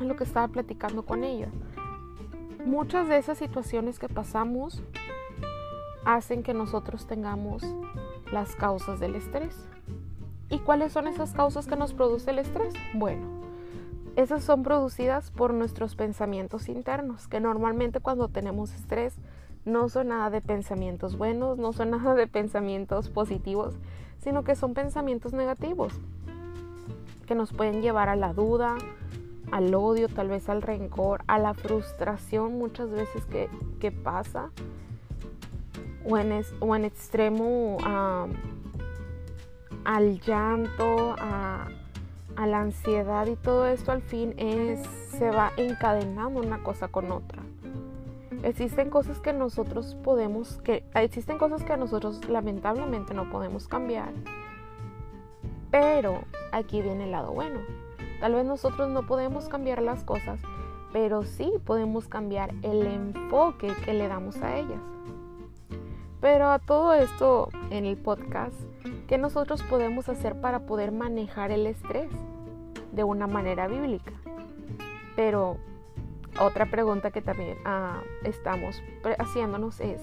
lo 0.00 0.16
que 0.16 0.24
estaba 0.24 0.48
platicando 0.48 1.04
con 1.04 1.24
ella. 1.24 1.48
Muchas 2.64 3.08
de 3.08 3.18
esas 3.18 3.38
situaciones 3.38 3.98
que 3.98 4.08
pasamos 4.08 4.82
hacen 6.04 6.42
que 6.42 6.54
nosotros 6.54 7.06
tengamos 7.06 7.62
las 8.32 8.56
causas 8.56 9.00
del 9.00 9.14
estrés. 9.14 9.56
¿Y 10.50 10.58
cuáles 10.58 10.92
son 10.92 11.06
esas 11.06 11.32
causas 11.32 11.66
que 11.66 11.76
nos 11.76 11.94
produce 11.94 12.30
el 12.30 12.38
estrés? 12.38 12.74
Bueno, 12.94 13.26
esas 14.16 14.44
son 14.44 14.62
producidas 14.62 15.30
por 15.30 15.52
nuestros 15.52 15.96
pensamientos 15.96 16.68
internos, 16.68 17.28
que 17.28 17.40
normalmente 17.40 18.00
cuando 18.00 18.28
tenemos 18.28 18.72
estrés 18.74 19.16
no 19.64 19.88
son 19.88 20.08
nada 20.08 20.30
de 20.30 20.40
pensamientos 20.40 21.16
buenos, 21.16 21.58
no 21.58 21.72
son 21.72 21.90
nada 21.92 22.14
de 22.14 22.26
pensamientos 22.26 23.08
positivos, 23.08 23.78
sino 24.18 24.44
que 24.44 24.54
son 24.54 24.74
pensamientos 24.74 25.32
negativos, 25.32 26.00
que 27.24 27.34
nos 27.34 27.52
pueden 27.52 27.82
llevar 27.82 28.08
a 28.08 28.16
la 28.16 28.32
duda, 28.32 28.76
al 29.50 29.74
odio, 29.74 30.08
tal 30.08 30.28
vez 30.28 30.48
al 30.48 30.62
rencor, 30.62 31.22
a 31.26 31.38
la 31.38 31.54
frustración 31.54 32.58
muchas 32.58 32.90
veces 32.90 33.24
que, 33.26 33.90
pasa, 33.92 34.50
o 36.04 36.16
en, 36.18 36.84
extremo 36.84 37.78
al 39.84 40.20
llanto, 40.20 41.14
a, 41.18 41.68
la 42.36 42.60
ansiedad 42.60 43.26
y 43.28 43.36
todo 43.36 43.66
esto 43.66 43.92
al 43.92 44.02
fin 44.02 44.34
se 45.16 45.30
va 45.30 45.52
encadenando 45.56 46.40
una 46.40 46.62
cosa 46.62 46.88
con 46.88 47.12
otra. 47.12 47.42
Existen 48.42 48.90
cosas 48.90 49.20
que 49.20 49.32
nosotros 49.32 49.96
podemos, 50.02 50.60
que 50.64 50.84
existen 50.94 51.38
cosas 51.38 51.62
que 51.62 51.76
nosotros 51.76 52.28
lamentablemente 52.28 53.14
no 53.14 53.30
podemos 53.30 53.68
cambiar. 53.68 54.12
Pero 55.74 56.22
aquí 56.52 56.82
viene 56.82 57.02
el 57.02 57.10
lado 57.10 57.32
bueno 57.32 57.58
Tal 58.20 58.34
vez 58.34 58.46
nosotros 58.46 58.88
no 58.90 59.08
podemos 59.08 59.48
cambiar 59.48 59.82
las 59.82 60.04
cosas, 60.04 60.38
pero 60.92 61.24
sí 61.24 61.52
podemos 61.66 62.06
cambiar 62.06 62.54
el 62.62 62.86
enfoque 62.86 63.72
que 63.84 63.92
le 63.92 64.06
damos 64.06 64.40
a 64.40 64.56
ellas. 64.56 64.80
Pero 66.20 66.48
a 66.48 66.60
todo 66.60 66.94
esto 66.94 67.48
en 67.70 67.86
el 67.86 67.96
podcast, 67.96 68.54
¿qué 69.08 69.18
nosotros 69.18 69.64
podemos 69.64 70.08
hacer 70.08 70.40
para 70.40 70.60
poder 70.60 70.92
manejar 70.92 71.50
el 71.50 71.66
estrés 71.66 72.08
de 72.92 73.02
una 73.02 73.26
manera 73.26 73.66
bíblica? 73.66 74.12
Pero 75.16 75.58
otra 76.40 76.70
pregunta 76.70 77.10
que 77.10 77.20
también 77.20 77.58
ah, 77.64 78.00
estamos 78.22 78.80
haciéndonos 79.18 79.80
es, 79.80 80.00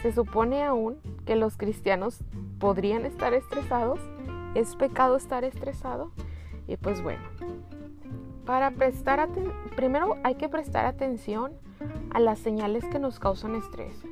¿se 0.00 0.12
supone 0.12 0.64
aún 0.64 0.96
que 1.26 1.36
los 1.36 1.58
cristianos 1.58 2.20
podrían 2.58 3.04
estar 3.04 3.34
estresados? 3.34 4.00
¿Es 4.54 4.76
pecado 4.76 5.16
estar 5.16 5.44
estresado? 5.44 6.12
Y 6.66 6.76
pues 6.76 7.02
bueno, 7.02 7.22
para 8.46 8.70
prestar 8.70 9.28
primero 9.74 10.16
hay 10.22 10.36
que 10.36 10.48
prestar 10.48 10.86
atención 10.86 11.52
a 12.10 12.20
las 12.20 12.38
señales 12.38 12.84
que 12.84 12.98
nos 12.98 13.18
causan 13.18 13.56
estrés. 13.56 14.02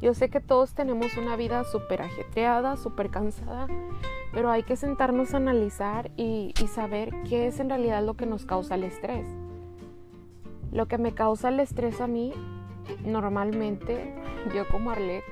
Yo 0.00 0.14
sé 0.14 0.30
que 0.30 0.40
todos 0.40 0.74
tenemos 0.74 1.16
una 1.16 1.36
vida 1.36 1.62
súper 1.64 2.02
ajetreada, 2.02 2.76
súper 2.76 3.10
cansada, 3.10 3.66
pero 4.32 4.50
hay 4.50 4.62
que 4.62 4.76
sentarnos 4.76 5.34
a 5.34 5.36
analizar 5.36 6.10
y, 6.16 6.54
y, 6.60 6.66
saber 6.68 7.10
qué 7.28 7.46
es 7.46 7.60
en 7.60 7.68
realidad 7.68 8.02
lo 8.04 8.14
que 8.14 8.24
nos 8.24 8.46
causa 8.46 8.76
el 8.76 8.84
estrés. 8.84 9.26
Lo 10.72 10.86
que 10.86 10.96
me 10.96 11.12
causa 11.12 11.50
el 11.50 11.60
estrés 11.60 12.00
a 12.00 12.06
mí, 12.06 12.32
normalmente, 13.04 14.14
yo 14.54 14.66
como 14.68 14.90
Arlet, 14.90 15.24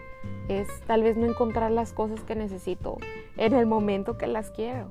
es 0.48 0.68
tal 0.86 1.02
vez 1.02 1.16
no 1.16 1.26
encontrar 1.26 1.70
las 1.70 1.92
cosas 1.92 2.20
que 2.22 2.34
necesito 2.34 2.98
en 3.36 3.54
el 3.54 3.66
momento 3.66 4.16
que 4.16 4.26
las 4.26 4.50
quiero 4.50 4.88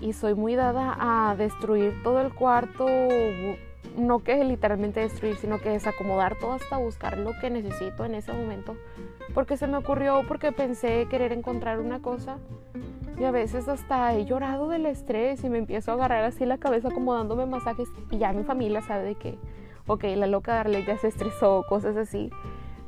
y 0.00 0.12
soy 0.12 0.34
muy 0.34 0.54
dada 0.54 0.96
a 0.98 1.34
destruir 1.36 2.02
todo 2.02 2.20
el 2.20 2.34
cuarto, 2.34 2.86
no 3.96 4.18
que 4.18 4.44
literalmente 4.44 5.00
destruir, 5.00 5.36
sino 5.36 5.58
que 5.60 5.70
desacomodar 5.70 6.36
todo 6.38 6.52
hasta 6.52 6.76
buscar 6.76 7.16
lo 7.16 7.32
que 7.40 7.48
necesito 7.48 8.04
en 8.04 8.14
ese 8.14 8.32
momento, 8.32 8.76
porque 9.32 9.56
se 9.56 9.66
me 9.66 9.78
ocurrió, 9.78 10.22
porque 10.28 10.52
pensé 10.52 11.06
querer 11.08 11.32
encontrar 11.32 11.80
una 11.80 12.00
cosa 12.02 12.38
y 13.18 13.24
a 13.24 13.30
veces 13.30 13.68
hasta 13.68 14.14
he 14.14 14.24
llorado 14.24 14.68
del 14.68 14.86
estrés 14.86 15.42
y 15.44 15.48
me 15.48 15.58
empiezo 15.58 15.92
a 15.92 15.94
agarrar 15.94 16.24
así 16.24 16.44
la 16.44 16.58
cabeza 16.58 16.90
como 16.90 17.14
dándome 17.14 17.46
masajes 17.46 17.88
y 18.10 18.18
ya 18.18 18.32
mi 18.32 18.42
familia 18.42 18.82
sabe 18.82 19.04
de 19.04 19.14
que, 19.14 19.38
ok, 19.86 20.04
la 20.16 20.26
loca 20.26 20.54
Darle 20.54 20.84
ya 20.84 20.98
se 20.98 21.08
estresó, 21.08 21.64
cosas 21.68 21.96
así. 21.96 22.30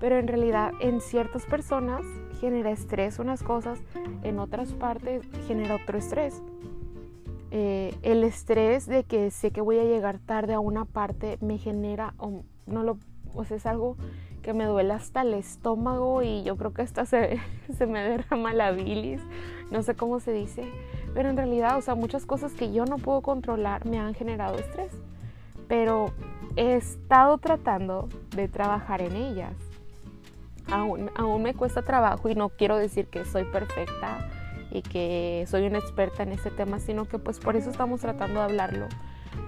Pero 0.00 0.18
en 0.18 0.28
realidad 0.28 0.72
en 0.80 1.00
ciertas 1.00 1.44
personas 1.46 2.04
genera 2.40 2.70
estrés 2.70 3.18
unas 3.18 3.42
cosas, 3.42 3.80
en 4.22 4.38
otras 4.38 4.72
partes 4.72 5.26
genera 5.46 5.76
otro 5.76 5.98
estrés. 5.98 6.42
Eh, 7.50 7.94
el 8.02 8.24
estrés 8.24 8.86
de 8.86 9.04
que 9.04 9.30
sé 9.30 9.50
que 9.50 9.60
voy 9.60 9.78
a 9.78 9.84
llegar 9.84 10.18
tarde 10.18 10.52
a 10.54 10.60
una 10.60 10.84
parte 10.84 11.38
me 11.40 11.58
genera, 11.58 12.14
o 12.18 12.42
no 12.66 12.82
lo, 12.82 12.98
o 13.34 13.44
sea, 13.44 13.56
es 13.56 13.66
algo 13.66 13.96
que 14.42 14.52
me 14.52 14.64
duele 14.64 14.92
hasta 14.92 15.22
el 15.22 15.34
estómago 15.34 16.22
y 16.22 16.42
yo 16.44 16.56
creo 16.56 16.72
que 16.72 16.82
hasta 16.82 17.06
se, 17.06 17.40
se 17.76 17.86
me 17.86 18.00
derrama 18.00 18.52
la 18.52 18.72
bilis, 18.72 19.22
no 19.70 19.82
sé 19.82 19.94
cómo 19.94 20.20
se 20.20 20.32
dice, 20.32 20.70
pero 21.14 21.30
en 21.30 21.36
realidad, 21.36 21.78
o 21.78 21.80
sea, 21.80 21.94
muchas 21.94 22.26
cosas 22.26 22.52
que 22.52 22.72
yo 22.72 22.84
no 22.84 22.98
puedo 22.98 23.22
controlar 23.22 23.86
me 23.86 23.98
han 23.98 24.14
generado 24.14 24.56
estrés, 24.58 24.92
pero 25.66 26.12
he 26.56 26.76
estado 26.76 27.38
tratando 27.38 28.08
de 28.34 28.48
trabajar 28.48 29.02
en 29.02 29.16
ellas. 29.16 29.54
Aún, 30.70 31.10
me 31.42 31.54
cuesta 31.54 31.82
trabajo 31.82 32.28
y 32.28 32.34
no 32.34 32.48
quiero 32.48 32.76
decir 32.76 33.06
que 33.06 33.24
soy 33.24 33.44
perfecta 33.44 34.28
y 34.70 34.82
que 34.82 35.44
soy 35.48 35.66
una 35.66 35.78
experta 35.78 36.22
en 36.22 36.32
este 36.32 36.50
tema, 36.50 36.80
sino 36.80 37.06
que 37.06 37.18
pues 37.18 37.38
por 37.38 37.56
eso 37.56 37.70
estamos 37.70 38.00
tratando 38.00 38.40
de 38.40 38.46
hablarlo, 38.46 38.86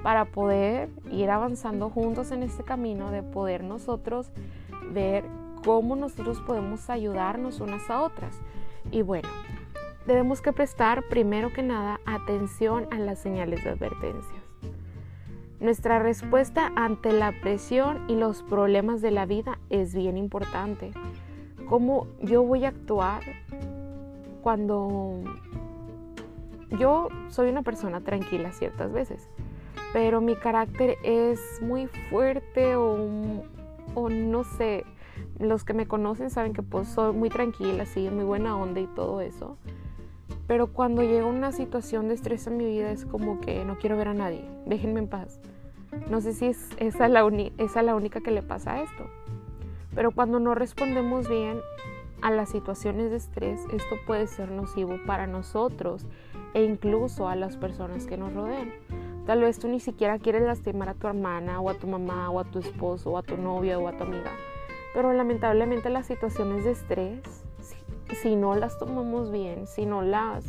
para 0.03 0.27
poder 0.27 0.89
ir 1.11 1.31
avanzando 1.31 1.91
juntos 1.91 2.31
en 2.31 2.43
este 2.43 2.63
camino 2.63 3.11
de 3.11 3.23
poder 3.23 3.65
nosotros 3.65 4.31
ver 4.93 5.25
cómo 5.65 5.97
nosotros 5.97 6.41
podemos 6.41 6.89
ayudarnos 6.89 7.61
unas 7.61 7.91
a 7.91 8.03
otras. 8.03 8.39
Y 8.91 9.03
bueno, 9.03 9.29
debemos 10.07 10.41
que 10.41 10.53
prestar 10.53 11.03
primero 11.09 11.53
que 11.53 11.63
nada 11.63 12.01
atención 12.07 12.87
a 12.93 12.99
las 12.99 13.19
señales 13.19 13.65
de 13.65 13.71
advertencias. 13.71 14.48
Nuestra 15.61 15.99
respuesta 15.99 16.73
ante 16.77 17.13
la 17.13 17.33
presión 17.41 18.05
y 18.09 18.15
los 18.15 18.43
problemas 18.43 19.03
de 19.03 19.11
la 19.11 19.27
vida 19.27 19.59
es 19.71 19.93
bien 19.93 20.17
importante. 20.17 20.93
¿Cómo 21.69 22.07
yo 22.23 22.45
voy 22.45 22.65
a 22.65 22.69
actuar 22.69 23.23
cuando 24.41 25.23
yo 26.79 27.09
soy 27.29 27.51
una 27.51 27.63
persona 27.63 28.01
tranquila 28.01 28.53
ciertas 28.53 28.93
veces, 28.93 29.29
pero 29.93 30.21
mi 30.21 30.37
carácter 30.37 30.97
es 31.03 31.41
muy 31.61 31.89
fuerte 32.09 32.77
o, 32.77 32.97
o 33.95 34.11
no 34.11 34.45
sé, 34.45 34.85
los 35.39 35.65
que 35.65 35.75
me 35.75 35.87
conocen 35.87 36.31
saben 36.31 36.53
que 36.53 36.63
pues 36.63 36.89
soy 36.89 37.15
muy 37.15 37.31
tranquila, 37.31 37.85
sí, 37.87 38.09
muy 38.11 38.25
buena 38.25 38.57
onda 38.57 38.81
y 38.81 38.87
todo 38.87 39.21
eso. 39.21 39.57
Pero 40.49 40.73
cuando 40.73 41.03
llega 41.03 41.27
una 41.27 41.53
situación 41.53 42.09
de 42.09 42.15
estrés 42.15 42.49
en 42.49 42.57
mi 42.57 42.67
vida 42.67 42.91
es 42.91 43.07
como 43.07 43.41
que 43.41 43.65
no 43.65 43.79
quiero 43.79 43.97
ver 43.97 44.09
a 44.09 44.15
nadie, 44.15 44.45
déjenme 44.67 44.99
en 44.99 45.07
paz. 45.07 45.39
No 46.11 46.21
sé 46.21 46.33
si 46.33 46.47
es 46.47 46.71
esa 46.79 47.07
la, 47.07 47.23
la 47.23 47.95
única 47.95 48.21
que 48.21 48.33
le 48.33 48.43
pasa 48.43 48.73
a 48.73 48.83
esto. 48.83 49.09
Pero 49.95 50.11
cuando 50.11 50.41
no 50.41 50.57
respondemos 50.57 51.29
bien 51.29 51.61
a 52.21 52.33
las 52.33 52.49
situaciones 52.49 53.11
de 53.13 53.19
estrés, 53.19 53.61
esto 53.73 53.95
puede 54.05 54.27
ser 54.27 54.51
nocivo 54.51 54.99
para 55.07 55.29
nosotros 55.29 56.05
e 56.55 56.65
incluso 56.65 57.29
a 57.29 57.37
las 57.37 57.57
personas 57.57 58.07
que 58.07 58.17
nos 58.17 58.35
rodean. 58.35 58.73
Tal 59.25 59.43
vez 59.43 59.61
tú 59.61 59.69
ni 59.69 59.79
siquiera 59.79 60.19
quieres 60.19 60.43
lastimar 60.43 60.89
a 60.89 60.95
tu 60.95 61.07
hermana 61.07 61.61
o 61.61 61.71
a 61.71 61.75
tu 61.75 61.87
mamá 61.87 62.29
o 62.31 62.41
a 62.41 62.45
tu 62.45 62.59
esposo 62.59 63.13
o 63.13 63.19
a 63.19 63.23
tu 63.23 63.37
novia 63.37 63.79
o 63.79 63.87
a 63.87 63.97
tu 63.97 64.03
amiga 64.03 64.33
pero 64.95 65.13
lamentablemente 65.13 65.91
las 65.91 66.07
situaciones 66.07 66.65
de 66.65 66.73
estrés, 66.73 67.21
si, 68.15 68.37
no 68.37 68.55
las 68.55 68.79
tomamos 68.79 69.31
bien, 69.31 69.67
si 69.67 69.87
no 69.87 70.03
las 70.03 70.45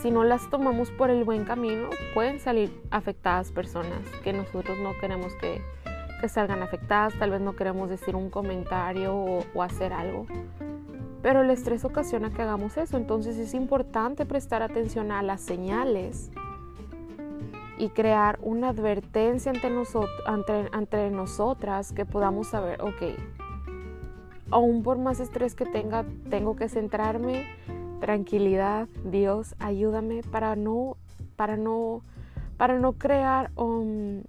si 0.00 0.12
no 0.12 0.22
las 0.22 0.48
tomamos 0.48 0.90
por 0.92 1.10
el 1.10 1.24
buen 1.24 1.44
camino, 1.44 1.90
pueden 2.14 2.38
salir 2.38 2.72
afectadas 2.90 3.50
personas 3.50 3.98
que 4.22 4.32
nosotros 4.32 4.78
no 4.78 4.92
queremos 5.00 5.34
que, 5.34 5.60
salgan 6.28 6.62
afectadas, 6.62 7.14
tal 7.18 7.30
vez 7.30 7.40
no 7.40 7.56
queremos 7.56 7.90
decir 7.90 8.14
un 8.14 8.30
comentario 8.30 9.16
o, 9.16 9.62
hacer 9.62 9.92
algo. 9.92 10.26
Pero 11.20 11.42
el 11.42 11.50
estrés 11.50 11.84
ocasiona 11.84 12.30
que 12.30 12.42
hagamos 12.42 12.76
eso, 12.76 12.96
entonces 12.96 13.36
es 13.38 13.54
importante 13.54 14.24
prestar 14.24 14.62
atención 14.62 15.10
a 15.10 15.22
las 15.22 15.40
señales 15.40 16.30
y 17.76 17.88
crear 17.88 18.38
una 18.42 18.68
advertencia 18.68 19.52
ante, 20.26 21.10
nosotras 21.10 21.92
que 21.92 22.04
podamos 22.04 22.48
saber, 22.48 22.82
ok, 22.82 23.16
aún 24.50 24.82
por 24.82 24.98
más 24.98 25.20
estrés 25.20 25.54
que 25.54 25.66
tenga, 25.66 26.04
tengo 26.30 26.56
que 26.56 26.68
centrarme, 26.68 27.46
tranquilidad, 28.00 28.88
Dios, 29.04 29.54
ayúdame 29.58 30.22
para 30.22 30.56
no, 30.56 30.96
para 31.36 31.56
no, 31.56 32.02
para 32.56 32.78
no 32.78 32.92
crear 32.94 33.50
um, 33.56 34.22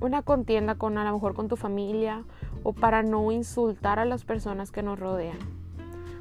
una 0.00 0.22
contienda 0.22 0.74
con 0.74 0.98
a 0.98 1.04
lo 1.04 1.12
mejor 1.12 1.34
con 1.34 1.48
tu 1.48 1.56
familia 1.56 2.24
o 2.62 2.72
para 2.72 3.02
no 3.02 3.30
insultar 3.32 3.98
a 3.98 4.04
las 4.04 4.24
personas 4.24 4.70
que 4.70 4.82
nos 4.82 4.98
rodean. 4.98 5.38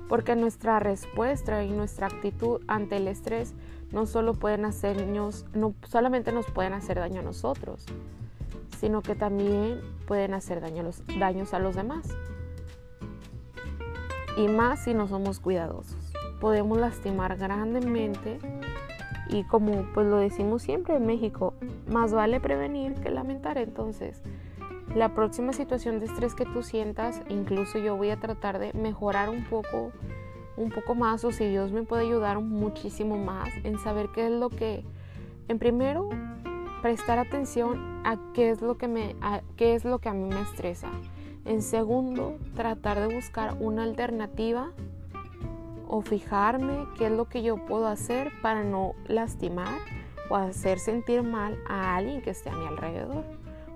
Porque 0.08 0.36
nuestra 0.36 0.80
respuesta 0.80 1.64
y 1.64 1.70
nuestra 1.70 2.08
actitud 2.08 2.62
ante 2.68 2.98
el 2.98 3.08
estrés 3.08 3.54
no 3.92 4.06
solo 4.06 4.34
pueden 4.34 4.66
hacer 4.66 4.98
daños, 4.98 5.46
no 5.54 5.74
solamente 5.84 6.32
nos 6.32 6.48
pueden 6.48 6.74
hacer 6.74 6.98
daño 6.98 7.20
a 7.20 7.24
nosotros, 7.24 7.86
sino 8.80 9.02
que 9.02 9.16
también 9.16 9.82
pueden 10.08 10.34
hacer 10.34 10.62
daño 10.62 10.84
los, 10.84 11.04
daños 11.20 11.54
a 11.54 11.60
los 11.60 11.76
demás. 11.76 12.08
Y 14.40 14.48
más 14.48 14.86
si 14.86 14.94
no 14.94 15.10
somos 15.10 15.42
cuidadosos. 15.42 15.98
Podemos 16.40 16.78
lastimar 16.78 17.38
grandemente 17.38 18.40
y 19.28 19.44
como 19.44 19.84
pues 19.94 20.08
lo 20.08 20.18
decimos 20.18 20.62
siempre 20.62 20.96
en 20.96 21.06
México, 21.06 21.54
más 21.88 22.14
vale 22.14 22.40
prevenir 22.40 22.94
que 22.96 23.10
lamentar. 23.10 23.58
Entonces, 23.58 24.24
la 24.96 25.14
próxima 25.14 25.52
situación 25.52 26.00
de 26.00 26.06
estrés 26.06 26.36
que 26.36 26.46
tú 26.46 26.64
sientas, 26.64 27.22
incluso 27.28 27.80
yo 27.80 27.98
voy 27.98 28.12
a 28.12 28.20
tratar 28.22 28.60
de 28.60 28.72
mejorar 28.72 29.30
un 29.30 29.44
poco 29.44 29.92
un 30.56 30.72
poco 30.72 30.96
más 30.96 31.24
o 31.26 31.32
si 31.32 31.46
Dios 31.46 31.72
me 31.72 31.84
puede 31.84 32.04
ayudar 32.04 32.40
muchísimo 32.42 33.18
más 33.18 33.50
en 33.64 33.78
saber 33.80 34.10
qué 34.14 34.28
es 34.28 34.32
lo 34.32 34.50
que, 34.50 34.86
en 35.48 35.60
primero, 35.60 36.10
prestar 36.82 37.20
atención 37.20 38.02
a 38.06 38.18
qué 38.34 38.50
es 38.50 38.62
lo 38.62 38.78
que, 38.78 38.88
me, 38.88 39.16
a, 39.22 39.42
qué 39.58 39.76
es 39.76 39.86
lo 39.86 40.00
que 40.00 40.10
a 40.10 40.14
mí 40.14 40.28
me 40.28 40.42
estresa. 40.42 40.90
En 41.50 41.64
segundo, 41.64 42.38
tratar 42.56 43.00
de 43.00 43.16
buscar 43.16 43.58
una 43.60 43.82
alternativa 43.82 44.70
o 45.88 46.04
fijarme 46.04 46.86
qué 46.96 47.08
es 47.08 47.12
lo 47.12 47.26
que 47.26 47.42
yo 47.42 47.66
puedo 47.66 47.88
hacer 47.88 48.32
para 48.44 48.64
no 48.64 48.94
lastimar 49.08 49.80
o 50.30 50.36
hacer 50.36 50.78
sentir 50.78 51.24
mal 51.24 51.58
a 51.68 51.96
alguien 51.96 52.22
que 52.22 52.30
esté 52.30 52.52
a 52.52 52.56
mi 52.56 52.68
alrededor. 52.68 53.24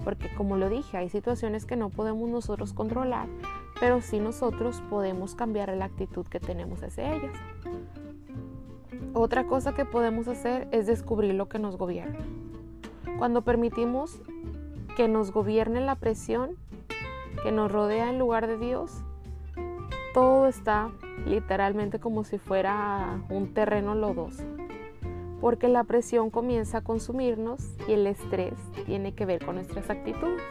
Porque 0.03 0.31
como 0.35 0.55
lo 0.55 0.69
dije, 0.69 0.97
hay 0.97 1.09
situaciones 1.09 1.65
que 1.65 1.75
no 1.75 1.89
podemos 1.89 2.29
nosotros 2.29 2.73
controlar, 2.73 3.27
pero 3.79 4.01
sí 4.01 4.19
nosotros 4.19 4.83
podemos 4.91 5.33
cambiar 5.33 5.69
la 5.69 5.85
actitud 5.85 6.27
que 6.27 6.39
tenemos 6.39 6.83
hacia 6.83 7.15
ellas. 7.15 7.35
Otra 9.15 9.47
cosa 9.47 9.73
que 9.73 9.85
podemos 9.85 10.27
hacer 10.27 10.67
es 10.71 10.85
descubrir 10.85 11.33
lo 11.33 11.49
que 11.49 11.57
nos 11.57 11.77
gobierna. 11.77 12.19
Cuando 13.17 13.41
permitimos 13.41 14.21
que 14.95 15.07
nos 15.07 15.31
gobierne 15.31 15.81
la 15.81 15.95
presión 15.95 16.55
que 17.43 17.51
nos 17.51 17.71
rodea 17.71 18.09
en 18.09 18.17
lugar 18.17 18.47
de 18.47 18.57
Dios, 18.57 19.03
todo 20.13 20.47
está 20.47 20.89
literalmente 21.25 21.99
como 21.99 22.23
si 22.23 22.37
fuera 22.37 23.21
un 23.29 23.53
terreno 23.53 23.93
lodoso, 23.93 24.43
porque 25.41 25.67
la 25.67 25.83
presión 25.83 26.29
comienza 26.29 26.79
a 26.79 26.83
consumirnos 26.83 27.61
y 27.87 27.93
el 27.93 28.07
estrés 28.07 28.55
tiene 28.85 29.13
que 29.13 29.25
ver 29.25 29.45
con 29.45 29.55
nuestras 29.55 29.89
actitudes 29.89 30.41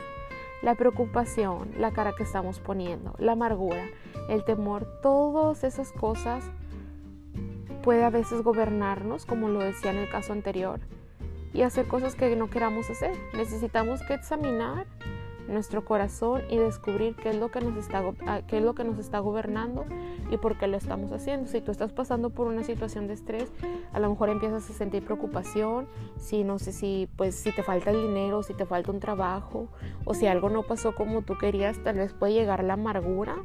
la 0.62 0.76
preocupación, 0.76 1.72
la 1.76 1.90
cara 1.90 2.12
que 2.16 2.22
estamos 2.22 2.60
poniendo, 2.60 3.14
la 3.18 3.32
amargura, 3.32 3.84
el 4.28 4.44
temor, 4.44 4.86
todas 5.02 5.64
esas 5.64 5.90
cosas 5.92 6.44
puede 7.82 8.04
a 8.04 8.10
veces 8.10 8.42
gobernarnos, 8.42 9.26
como 9.26 9.48
lo 9.48 9.58
decía 9.58 9.90
en 9.90 9.98
el 9.98 10.08
caso 10.08 10.32
anterior, 10.32 10.78
y 11.52 11.62
hacer 11.62 11.88
cosas 11.88 12.14
que 12.14 12.34
no 12.36 12.48
queramos 12.48 12.88
hacer. 12.88 13.16
Necesitamos 13.36 14.02
que 14.06 14.14
examinar 14.14 14.86
nuestro 15.48 15.84
corazón 15.84 16.42
y 16.50 16.56
descubrir 16.56 17.16
qué 17.16 17.30
es 17.30 17.36
lo 17.36 17.50
que 17.50 17.60
nos 17.60 17.76
está 17.76 18.02
ah, 18.26 18.42
qué 18.46 18.58
es 18.58 18.64
lo 18.64 18.74
que 18.74 18.84
nos 18.84 18.98
está 18.98 19.18
gobernando 19.18 19.84
y 20.30 20.36
por 20.36 20.58
qué 20.58 20.66
lo 20.66 20.76
estamos 20.76 21.12
haciendo. 21.12 21.48
Si 21.48 21.60
tú 21.60 21.70
estás 21.70 21.92
pasando 21.92 22.30
por 22.30 22.46
una 22.46 22.64
situación 22.64 23.06
de 23.06 23.14
estrés, 23.14 23.50
a 23.92 24.00
lo 24.00 24.10
mejor 24.10 24.30
empiezas 24.30 24.68
a 24.68 24.72
sentir 24.72 25.04
preocupación, 25.04 25.86
si 26.18 26.44
no 26.44 26.58
sé 26.58 26.72
si 26.72 27.08
pues 27.16 27.34
si 27.34 27.52
te 27.52 27.62
falta 27.62 27.90
el 27.90 28.02
dinero, 28.02 28.42
si 28.42 28.54
te 28.54 28.66
falta 28.66 28.92
un 28.92 29.00
trabajo 29.00 29.68
o 30.04 30.14
si 30.14 30.26
algo 30.26 30.50
no 30.50 30.62
pasó 30.62 30.94
como 30.94 31.22
tú 31.22 31.36
querías, 31.38 31.82
tal 31.82 31.96
vez 31.96 32.12
puede 32.12 32.34
llegar 32.34 32.64
la 32.64 32.74
amargura, 32.74 33.36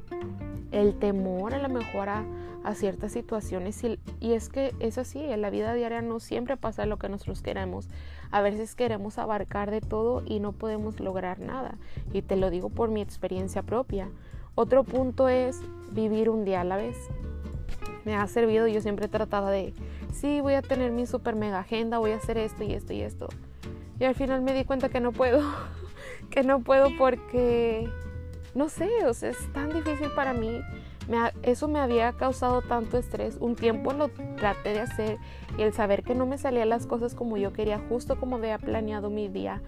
el 0.72 0.98
temor 1.00 1.54
a 1.54 1.60
lo 1.60 1.70
mejor 1.70 2.10
a, 2.10 2.26
a 2.64 2.76
ciertas 2.76 3.12
situaciones 3.12 3.84
y, 3.84 4.00
y, 4.20 4.34
es 4.34 4.50
que 4.50 4.74
es 4.80 4.98
así, 4.98 5.20
en 5.24 5.42
la 5.42 5.50
vida 5.50 5.74
diaria 5.74 6.02
no 6.02 6.20
siempre 6.20 6.58
pasa 6.58 6.86
lo 6.86 6.98
que 6.98 7.10
nosotros 7.10 7.42
queremos. 7.42 7.88
A 8.32 8.42
veces 8.42 8.76
queremos 8.76 9.18
abarcar 9.18 9.72
de 9.72 9.82
todo 9.82 10.24
y 10.26 10.40
no 10.40 10.52
podemos 10.52 11.00
lograr 11.00 11.40
nada. 11.40 11.78
Y 12.14 12.22
te 12.22 12.36
lo 12.36 12.50
digo 12.50 12.70
por 12.70 12.90
mi 12.90 13.02
experiencia 13.02 13.64
propia. 13.64 14.10
Otro 14.56 14.84
punto 14.84 15.30
es 15.30 15.62
vivir 15.92 16.30
un 16.30 16.44
día 16.44 16.62
a 16.62 16.64
la 16.64 16.78
vez. 16.78 16.98
Me 18.06 18.16
ha 18.16 18.26
servido, 18.28 18.68
yo 18.68 18.82
siempre 18.82 19.06
he 19.06 19.10
tratado 19.10 19.48
de, 19.48 19.74
sí, 20.14 20.42
voy 20.42 20.56
a 20.56 20.62
tener 20.62 20.92
mi 20.92 21.06
super 21.06 21.36
mega 21.36 21.60
agenda, 21.60 22.00
voy 22.00 22.12
a 22.12 22.18
hacer 22.18 22.38
esto 22.38 22.64
y 22.64 22.74
esto 22.74 22.94
y 22.94 23.02
esto. 23.02 23.28
Y 24.00 24.06
al 24.06 24.16
final 24.16 24.42
me 24.42 24.54
di 24.54 24.66
cuenta 24.66 24.90
que 24.90 25.00
no 25.00 25.12
puedo, 25.12 25.42
que 26.30 26.44
no 26.44 26.62
puedo 26.62 26.90
porque, 26.98 27.90
no 28.56 28.70
sé, 28.70 28.90
o 29.06 29.14
sea, 29.14 29.30
es 29.30 29.54
tan 29.54 29.72
difícil 29.72 30.10
para 30.16 30.34
mí 30.34 30.62
eso 31.44 31.68
me 31.68 31.80
había 31.80 32.14
causado 32.14 32.62
tanto 32.62 32.98
estrés. 32.98 33.38
Un 33.40 33.56
tiempo 33.56 33.94
lo 33.94 34.10
traté 34.38 34.70
de 34.74 34.80
hacer 34.82 35.18
y 35.58 35.62
el 35.62 35.74
saber 35.74 36.04
que 36.04 36.16
no 36.16 36.26
me 36.26 36.38
salían 36.38 36.70
las 36.70 36.86
cosas 36.86 37.16
como 37.16 37.38
yo 37.38 37.54
quería, 37.54 37.80
justo 37.90 38.20
como 38.20 38.36
había 38.36 38.58
planeado 38.58 39.10
mi 39.10 39.28
día 39.28 39.62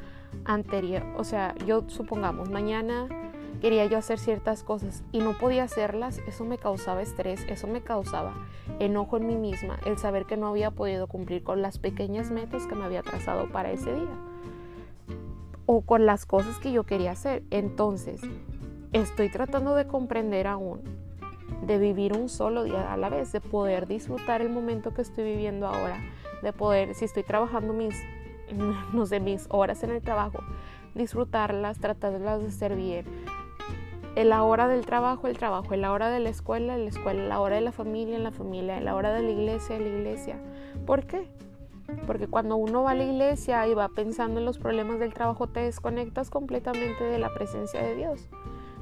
anterior. 0.45 1.03
O 1.17 1.23
sea, 1.23 1.55
yo 1.65 1.83
supongamos, 1.87 2.49
mañana 2.49 3.07
quería 3.61 3.85
yo 3.85 3.97
hacer 3.97 4.19
ciertas 4.19 4.63
cosas 4.63 5.03
y 5.11 5.19
no 5.19 5.37
podía 5.37 5.63
hacerlas, 5.63 6.19
eso 6.27 6.45
me 6.45 6.57
causaba 6.57 7.01
estrés, 7.01 7.45
eso 7.49 7.67
me 7.67 7.81
causaba 7.81 8.33
enojo 8.79 9.17
en 9.17 9.27
mí 9.27 9.35
misma, 9.35 9.79
el 9.85 9.97
saber 9.97 10.25
que 10.25 10.37
no 10.37 10.47
había 10.47 10.71
podido 10.71 11.07
cumplir 11.07 11.43
con 11.43 11.61
las 11.61 11.77
pequeñas 11.77 12.31
metas 12.31 12.65
que 12.67 12.75
me 12.75 12.85
había 12.85 13.03
trazado 13.03 13.49
para 13.49 13.71
ese 13.71 13.93
día. 13.93 14.15
o 15.71 15.81
con 15.81 16.07
las 16.07 16.25
cosas 16.25 16.57
que 16.57 16.71
yo 16.71 16.83
quería 16.83 17.11
hacer. 17.11 17.43
Entonces, 17.51 18.21
estoy 18.91 19.29
tratando 19.29 19.75
de 19.75 19.85
comprender 19.85 20.47
aún, 20.47 20.81
de 21.61 21.77
vivir 21.77 22.13
un 22.13 22.29
solo 22.29 22.63
día 22.63 22.93
a 22.93 22.97
la 22.97 23.09
vez, 23.09 23.31
de 23.31 23.41
poder 23.41 23.87
disfrutar 23.87 24.41
el 24.41 24.49
momento 24.49 24.93
que 24.93 25.01
estoy 25.01 25.23
viviendo 25.23 25.67
ahora, 25.67 25.99
de 26.41 26.53
poder, 26.53 26.95
si 26.95 27.05
estoy 27.05 27.23
trabajando 27.23 27.73
mis, 27.73 27.95
no 28.93 29.05
sé, 29.05 29.19
mis 29.19 29.47
horas 29.49 29.83
en 29.83 29.91
el 29.91 30.01
trabajo, 30.01 30.39
disfrutarlas, 30.95 31.79
tratarlas 31.79 32.41
de 32.41 32.47
hacer 32.47 32.75
bien. 32.75 33.05
En 34.15 34.29
la 34.29 34.43
hora 34.43 34.67
del 34.67 34.85
trabajo, 34.85 35.27
el 35.27 35.37
trabajo, 35.37 35.73
en 35.73 35.81
la 35.81 35.91
hora 35.91 36.09
de 36.09 36.19
la 36.19 36.29
escuela, 36.29 36.77
la 36.77 36.89
escuela, 36.89 37.23
la 37.23 37.39
hora 37.39 37.55
de 37.55 37.61
la 37.61 37.71
familia, 37.71 38.17
la 38.19 38.31
familia, 38.31 38.81
la 38.81 38.95
hora 38.95 39.13
de 39.13 39.21
la 39.21 39.29
iglesia, 39.29 39.79
la 39.79 39.87
iglesia. 39.87 40.37
¿Por 40.85 41.05
qué? 41.05 41.29
Porque 42.05 42.27
cuando 42.27 42.55
uno 42.55 42.83
va 42.83 42.91
a 42.91 42.95
la 42.95 43.03
iglesia 43.03 43.67
y 43.67 43.73
va 43.73 43.87
pensando 43.89 44.39
en 44.39 44.45
los 44.45 44.57
problemas 44.57 44.99
del 44.99 45.13
trabajo, 45.13 45.47
te 45.47 45.61
desconectas 45.61 46.29
completamente 46.29 47.03
de 47.03 47.19
la 47.19 47.33
presencia 47.33 47.81
de 47.81 47.95
Dios. 47.95 48.29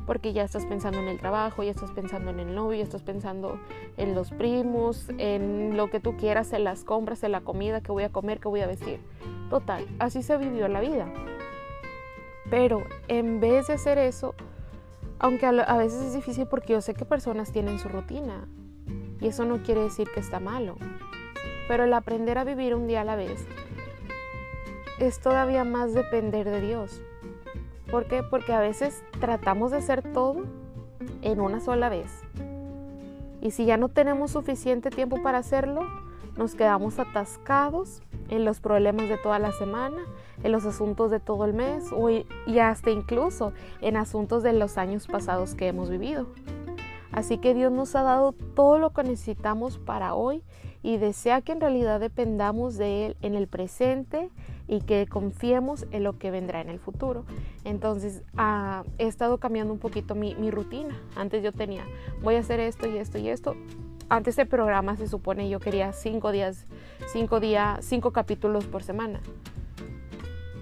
Porque 0.07 0.33
ya 0.33 0.43
estás 0.43 0.65
pensando 0.65 0.99
en 0.99 1.07
el 1.07 1.19
trabajo, 1.19 1.61
ya 1.61 1.69
estás 1.69 1.91
pensando 1.91 2.31
en 2.31 2.39
el 2.39 2.55
novio, 2.55 2.79
ya 2.79 2.83
estás 2.83 3.03
pensando 3.03 3.59
en 3.97 4.15
los 4.15 4.31
primos, 4.31 5.11
en 5.19 5.77
lo 5.77 5.91
que 5.91 5.99
tú 5.99 6.17
quieras, 6.17 6.51
en 6.53 6.63
las 6.63 6.83
compras, 6.83 7.21
en 7.23 7.33
la 7.33 7.41
comida 7.41 7.81
que 7.81 7.91
voy 7.91 8.03
a 8.03 8.09
comer, 8.09 8.39
que 8.39 8.47
voy 8.47 8.61
a 8.61 8.67
vestir. 8.67 8.99
Total, 9.51 9.85
así 9.99 10.23
se 10.23 10.37
vivió 10.37 10.67
la 10.69 10.81
vida. 10.81 11.13
Pero 12.49 12.83
en 13.07 13.39
vez 13.39 13.67
de 13.67 13.73
hacer 13.73 13.99
eso, 13.99 14.33
aunque 15.19 15.45
a 15.45 15.77
veces 15.77 16.01
es 16.01 16.13
difícil 16.13 16.47
porque 16.47 16.73
yo 16.73 16.81
sé 16.81 16.93
que 16.93 17.05
personas 17.05 17.51
tienen 17.51 17.77
su 17.77 17.89
rutina 17.89 18.47
y 19.19 19.27
eso 19.27 19.45
no 19.45 19.61
quiere 19.63 19.81
decir 19.81 20.07
que 20.13 20.19
está 20.19 20.39
malo, 20.39 20.77
pero 21.67 21.83
el 21.83 21.93
aprender 21.93 22.37
a 22.37 22.43
vivir 22.43 22.75
un 22.75 22.87
día 22.87 23.01
a 23.01 23.03
la 23.03 23.15
vez 23.15 23.45
es 24.99 25.19
todavía 25.19 25.63
más 25.63 25.93
depender 25.93 26.49
de 26.49 26.61
Dios. 26.61 27.01
¿Por 27.89 28.05
qué? 28.07 28.23
Porque 28.23 28.53
a 28.53 28.59
veces 28.59 29.03
tratamos 29.19 29.71
de 29.71 29.77
hacer 29.77 30.01
todo 30.13 30.43
en 31.21 31.39
una 31.39 31.59
sola 31.59 31.89
vez. 31.89 32.11
Y 33.41 33.51
si 33.51 33.65
ya 33.65 33.77
no 33.77 33.89
tenemos 33.89 34.31
suficiente 34.31 34.89
tiempo 34.89 35.21
para 35.21 35.37
hacerlo, 35.37 35.81
nos 36.37 36.55
quedamos 36.55 36.99
atascados 36.99 38.01
en 38.29 38.45
los 38.45 38.59
problemas 38.59 39.09
de 39.09 39.17
toda 39.17 39.39
la 39.39 39.51
semana, 39.51 39.97
en 40.43 40.51
los 40.51 40.65
asuntos 40.65 41.11
de 41.11 41.19
todo 41.19 41.45
el 41.45 41.53
mes 41.53 41.85
y 42.45 42.59
hasta 42.59 42.91
incluso 42.91 43.53
en 43.81 43.97
asuntos 43.97 44.43
de 44.43 44.53
los 44.53 44.77
años 44.77 45.07
pasados 45.07 45.55
que 45.55 45.67
hemos 45.67 45.89
vivido. 45.89 46.27
Así 47.17 47.39
que 47.39 47.55
Dios 47.55 47.71
nos 47.71 47.95
ha 47.95 48.03
dado 48.03 48.31
todo 48.31 48.77
lo 48.77 48.91
que 48.91 49.01
necesitamos 49.01 49.79
para 49.79 50.13
hoy 50.13 50.43
y 50.83 50.97
desea 50.97 51.41
que 51.41 51.51
en 51.51 51.59
realidad 51.59 51.99
dependamos 51.99 52.77
de 52.77 53.07
Él 53.07 53.17
en 53.23 53.33
el 53.33 53.47
presente 53.47 54.29
y 54.67 54.81
que 54.81 55.07
confiemos 55.07 55.87
en 55.89 56.03
lo 56.03 56.19
que 56.19 56.29
vendrá 56.29 56.61
en 56.61 56.69
el 56.69 56.77
futuro. 56.77 57.25
Entonces 57.63 58.21
ah, 58.37 58.83
he 58.99 59.07
estado 59.07 59.39
cambiando 59.39 59.73
un 59.73 59.79
poquito 59.79 60.13
mi, 60.13 60.35
rutina. 60.51 60.95
Antes 61.15 61.41
yo 61.41 61.51
tenía, 61.51 61.85
voy 62.21 62.35
a 62.35 62.41
hacer 62.41 62.59
esto 62.59 62.87
y 62.87 62.99
esto 62.99 63.17
y 63.17 63.29
esto 63.29 63.55
antes 64.09 64.35
de 64.35 64.45
programa 64.45 64.95
se 64.95 65.07
supone 65.07 65.49
yo 65.49 65.59
quería 65.59 65.93
cinco 65.93 66.31
días, 66.31 66.67
cinco 67.11 67.39
días, 67.39 67.83
cinco 67.83 68.11
capítulos 68.11 68.65
por 68.65 68.83
semana. 68.83 69.21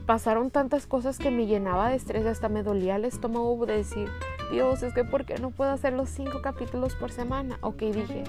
Pasaron 0.06 0.52
tantas 0.52 0.88
cosas 0.88 1.20
que 1.20 1.32
me 1.32 1.48
llenaba 1.48 1.90
de 1.90 1.98
estrés, 1.98 2.26
hasta 2.26 2.48
me 2.48 2.64
dolía 2.64 2.96
el 2.96 3.04
estómago 3.04 3.66
de 3.66 3.76
decir, 3.76 4.08
Dios, 4.52 4.84
es 4.84 4.94
que 4.94 5.04
¿por 5.04 5.26
qué 5.26 5.38
no 5.40 5.50
puedo 5.50 5.72
hacer 5.72 5.94
los 5.94 6.10
cinco 6.10 6.42
capítulos 6.42 6.96
por 6.96 7.12
semana? 7.12 7.58
Ok, 7.62 7.80
dije, 7.80 8.24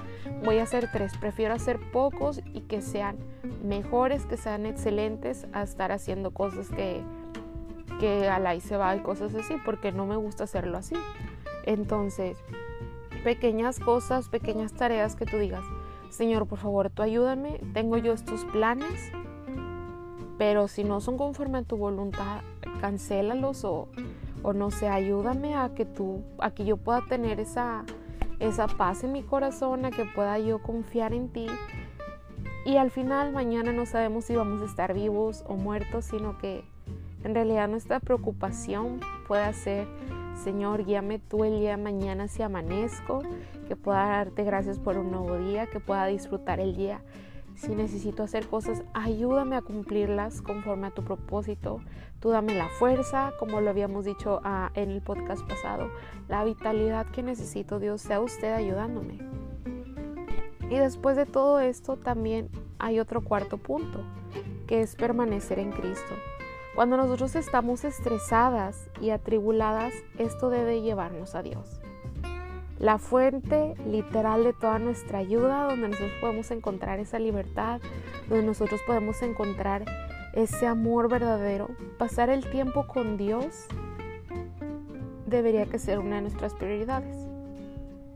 voy 0.44 0.58
a 0.58 0.62
hacer 0.62 0.90
tres, 0.92 1.16
prefiero 1.18 1.54
hacer 1.54 1.78
pocos 1.92 2.40
y 2.54 2.60
que 2.62 2.80
sean 2.80 3.16
mejores, 3.62 4.24
que 4.26 4.36
sean 4.36 4.66
excelentes, 4.66 5.46
a 5.52 5.62
estar 5.62 5.92
haciendo 5.92 6.30
cosas 6.30 6.70
que, 6.70 7.02
que 8.00 8.28
a 8.28 8.38
la 8.38 8.54
y 8.54 8.60
se 8.60 8.76
va 8.76 8.96
y 8.96 9.00
cosas 9.00 9.34
así, 9.34 9.54
porque 9.64 9.92
no 9.92 10.06
me 10.06 10.16
gusta 10.16 10.44
hacerlo 10.44 10.78
así. 10.78 10.96
Entonces, 11.64 12.38
pequeñas 13.22 13.78
cosas, 13.78 14.28
pequeñas 14.28 14.72
tareas 14.72 15.16
que 15.16 15.26
tú 15.26 15.36
digas, 15.36 15.64
Señor, 16.10 16.46
por 16.46 16.58
favor, 16.58 16.90
tú 16.90 17.02
ayúdame, 17.02 17.60
tengo 17.74 17.98
yo 17.98 18.12
estos 18.12 18.44
planes, 18.46 19.12
pero 20.38 20.68
si 20.68 20.84
no 20.84 21.00
son 21.00 21.18
conforme 21.18 21.58
a 21.58 21.62
tu 21.62 21.76
voluntad, 21.76 22.42
cancélalos 22.80 23.64
o, 23.64 23.88
o 24.46 24.52
no 24.52 24.70
sé, 24.70 24.88
ayúdame 24.88 25.56
a 25.56 25.74
que 25.74 25.84
tú, 25.84 26.22
a 26.38 26.52
que 26.52 26.64
yo 26.64 26.76
pueda 26.76 27.02
tener 27.08 27.40
esa, 27.40 27.84
esa 28.38 28.68
paz 28.68 29.02
en 29.02 29.10
mi 29.10 29.24
corazón, 29.24 29.84
a 29.84 29.90
que 29.90 30.04
pueda 30.04 30.38
yo 30.38 30.62
confiar 30.62 31.12
en 31.12 31.30
ti. 31.30 31.48
Y 32.64 32.76
al 32.76 32.92
final 32.92 33.32
mañana 33.32 33.72
no 33.72 33.86
sabemos 33.86 34.26
si 34.26 34.36
vamos 34.36 34.62
a 34.62 34.66
estar 34.66 34.94
vivos 34.94 35.42
o 35.48 35.56
muertos, 35.56 36.04
sino 36.04 36.38
que 36.38 36.64
en 37.24 37.34
realidad 37.34 37.66
nuestra 37.66 37.98
preocupación 37.98 39.00
puede 39.26 39.52
ser 39.52 39.88
Señor, 40.44 40.84
guíame 40.84 41.18
tú 41.18 41.42
el 41.42 41.58
día 41.58 41.70
de 41.70 41.82
mañana 41.82 42.28
si 42.28 42.42
amanezco, 42.42 43.22
que 43.66 43.74
pueda 43.74 44.06
darte 44.06 44.44
gracias 44.44 44.78
por 44.78 44.96
un 44.96 45.10
nuevo 45.10 45.36
día, 45.38 45.66
que 45.66 45.80
pueda 45.80 46.06
disfrutar 46.06 46.60
el 46.60 46.76
día. 46.76 47.00
Si 47.56 47.74
necesito 47.74 48.22
hacer 48.22 48.46
cosas, 48.48 48.82
ayúdame 48.92 49.56
a 49.56 49.62
cumplirlas 49.62 50.42
conforme 50.42 50.88
a 50.88 50.90
tu 50.90 51.02
propósito. 51.02 51.80
Tú 52.20 52.28
dame 52.28 52.54
la 52.54 52.68
fuerza, 52.68 53.32
como 53.38 53.62
lo 53.62 53.70
habíamos 53.70 54.04
dicho 54.04 54.40
ah, 54.44 54.70
en 54.74 54.90
el 54.90 55.00
podcast 55.00 55.42
pasado, 55.46 55.90
la 56.28 56.44
vitalidad 56.44 57.06
que 57.06 57.22
necesito, 57.22 57.78
Dios, 57.78 58.02
sea 58.02 58.20
usted 58.20 58.52
ayudándome. 58.52 59.18
Y 60.68 60.76
después 60.76 61.16
de 61.16 61.24
todo 61.24 61.60
esto 61.60 61.96
también 61.96 62.50
hay 62.78 63.00
otro 63.00 63.24
cuarto 63.24 63.56
punto, 63.56 64.04
que 64.66 64.82
es 64.82 64.94
permanecer 64.94 65.58
en 65.58 65.72
Cristo. 65.72 66.14
Cuando 66.74 66.98
nosotros 66.98 67.36
estamos 67.36 67.84
estresadas 67.84 68.90
y 69.00 69.10
atribuladas, 69.10 69.94
esto 70.18 70.50
debe 70.50 70.82
llevarnos 70.82 71.34
a 71.34 71.42
Dios. 71.42 71.75
La 72.78 72.98
fuente 72.98 73.74
literal 73.86 74.44
de 74.44 74.52
toda 74.52 74.78
nuestra 74.78 75.18
ayuda, 75.18 75.64
donde 75.64 75.88
nosotros 75.88 76.12
podemos 76.20 76.50
encontrar 76.50 77.00
esa 77.00 77.18
libertad, 77.18 77.80
donde 78.28 78.44
nosotros 78.44 78.80
podemos 78.86 79.22
encontrar 79.22 79.84
ese 80.34 80.66
amor 80.66 81.08
verdadero, 81.08 81.70
pasar 81.96 82.28
el 82.28 82.48
tiempo 82.50 82.86
con 82.86 83.16
Dios, 83.16 83.66
debería 85.26 85.64
que 85.64 85.78
ser 85.78 85.98
una 85.98 86.16
de 86.16 86.22
nuestras 86.22 86.54
prioridades. 86.54 87.16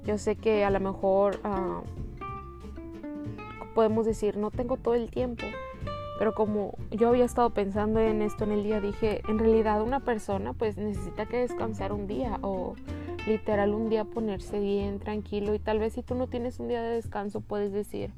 Yo 0.04 0.18
sé 0.18 0.36
que 0.36 0.64
a 0.64 0.70
lo 0.70 0.80
mejor 0.80 1.40
ah, 1.42 1.80
podemos 3.74 4.04
decir, 4.04 4.36
no 4.36 4.50
tengo 4.50 4.76
todo 4.76 4.94
el 4.94 5.10
tiempo, 5.10 5.46
pero 6.18 6.34
como 6.34 6.74
yo 6.90 7.08
había 7.08 7.24
estado 7.24 7.48
pensando 7.50 7.98
en 7.98 8.20
esto 8.20 8.44
en 8.44 8.52
el 8.52 8.62
día, 8.62 8.82
dije, 8.82 9.22
en 9.26 9.38
realidad 9.38 9.80
una 9.80 10.00
persona 10.00 10.52
pues 10.52 10.76
necesita 10.76 11.24
que 11.24 11.38
descansar 11.38 11.94
un 11.94 12.06
día 12.06 12.38
o 12.42 12.74
literal 13.26 13.74
un 13.74 13.88
día 13.88 14.04
ponerse 14.04 14.60
bien, 14.60 14.98
tranquilo. 14.98 15.54
Y 15.54 15.58
tal 15.58 15.78
vez 15.78 15.94
si 15.94 16.02
tú 16.02 16.14
no 16.14 16.26
tienes 16.26 16.58
un 16.60 16.68
día 16.68 16.82
de 16.82 16.94
descanso 16.94 17.40
puedes 17.40 17.72
decir, 17.72 18.12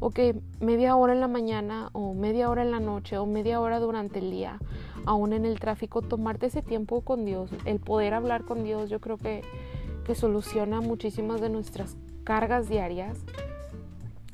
ok, 0.00 0.18
media 0.60 0.96
hora 0.96 1.12
en 1.12 1.20
la 1.20 1.28
mañana 1.28 1.90
o 1.92 2.14
media 2.14 2.50
hora 2.50 2.62
en 2.62 2.70
la 2.70 2.80
noche 2.80 3.18
o 3.18 3.26
media 3.26 3.60
hora 3.60 3.80
durante 3.80 4.18
el 4.18 4.30
día, 4.30 4.58
aún 5.04 5.32
en 5.32 5.44
el 5.44 5.58
tráfico, 5.60 6.02
tomarte 6.02 6.46
ese 6.46 6.62
tiempo 6.62 7.00
con 7.00 7.24
Dios, 7.24 7.50
el 7.64 7.80
poder 7.80 8.14
hablar 8.14 8.44
con 8.44 8.64
Dios, 8.64 8.90
yo 8.90 9.00
creo 9.00 9.16
que, 9.16 9.42
que 10.04 10.14
soluciona 10.14 10.80
muchísimas 10.80 11.40
de 11.40 11.48
nuestras 11.48 11.96
cargas 12.24 12.68
diarias. 12.68 13.24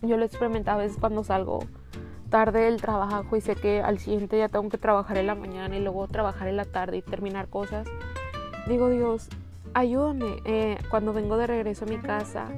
Yo 0.01 0.17
lo 0.17 0.25
he 0.25 0.27
experimentado 0.27 0.81
a 0.81 0.83
veces 0.83 0.99
cuando 0.99 1.23
salgo 1.23 1.61
tarde 2.29 2.61
del 2.61 2.81
trabajo 2.81 3.37
y 3.37 3.43
sé 3.43 3.55
que 3.55 3.83
al 3.83 3.99
siguiente 3.99 4.37
día 4.37 4.49
tengo 4.49 4.71
que 4.71 4.79
trabajar 4.79 5.19
en 5.19 5.27
la 5.27 5.35
mañana 5.35 5.77
y 5.77 5.81
luego 5.81 6.09
trabajar 6.09 6.49
en 6.49 6.57
la 6.57 6.65
tarde 6.65 6.97
y 6.97 7.03
terminar 7.03 7.49
cosas, 7.49 7.87
digo 8.67 8.89
Dios, 8.89 9.29
ayúdame. 9.75 10.43
Eh, 10.45 10.79
cuando 10.91 11.13
vengo 11.13 11.37
de 11.37 11.47
regreso 11.47 11.85
a 11.85 11.89
mi 11.89 11.99
casa, 11.99 12.49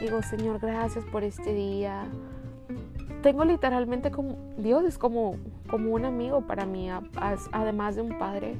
digo 0.00 0.22
Señor, 0.22 0.58
gracias 0.60 1.04
por 1.04 1.24
este 1.24 1.52
día. 1.52 2.06
Tengo 3.22 3.44
literalmente 3.44 4.10
como, 4.10 4.36
Dios 4.58 4.84
es 4.84 4.98
como, 4.98 5.36
como 5.68 5.92
un 5.92 6.04
amigo 6.04 6.42
para 6.42 6.66
mí, 6.66 6.90
además 7.52 7.96
de 7.96 8.02
un 8.02 8.18
padre, 8.18 8.56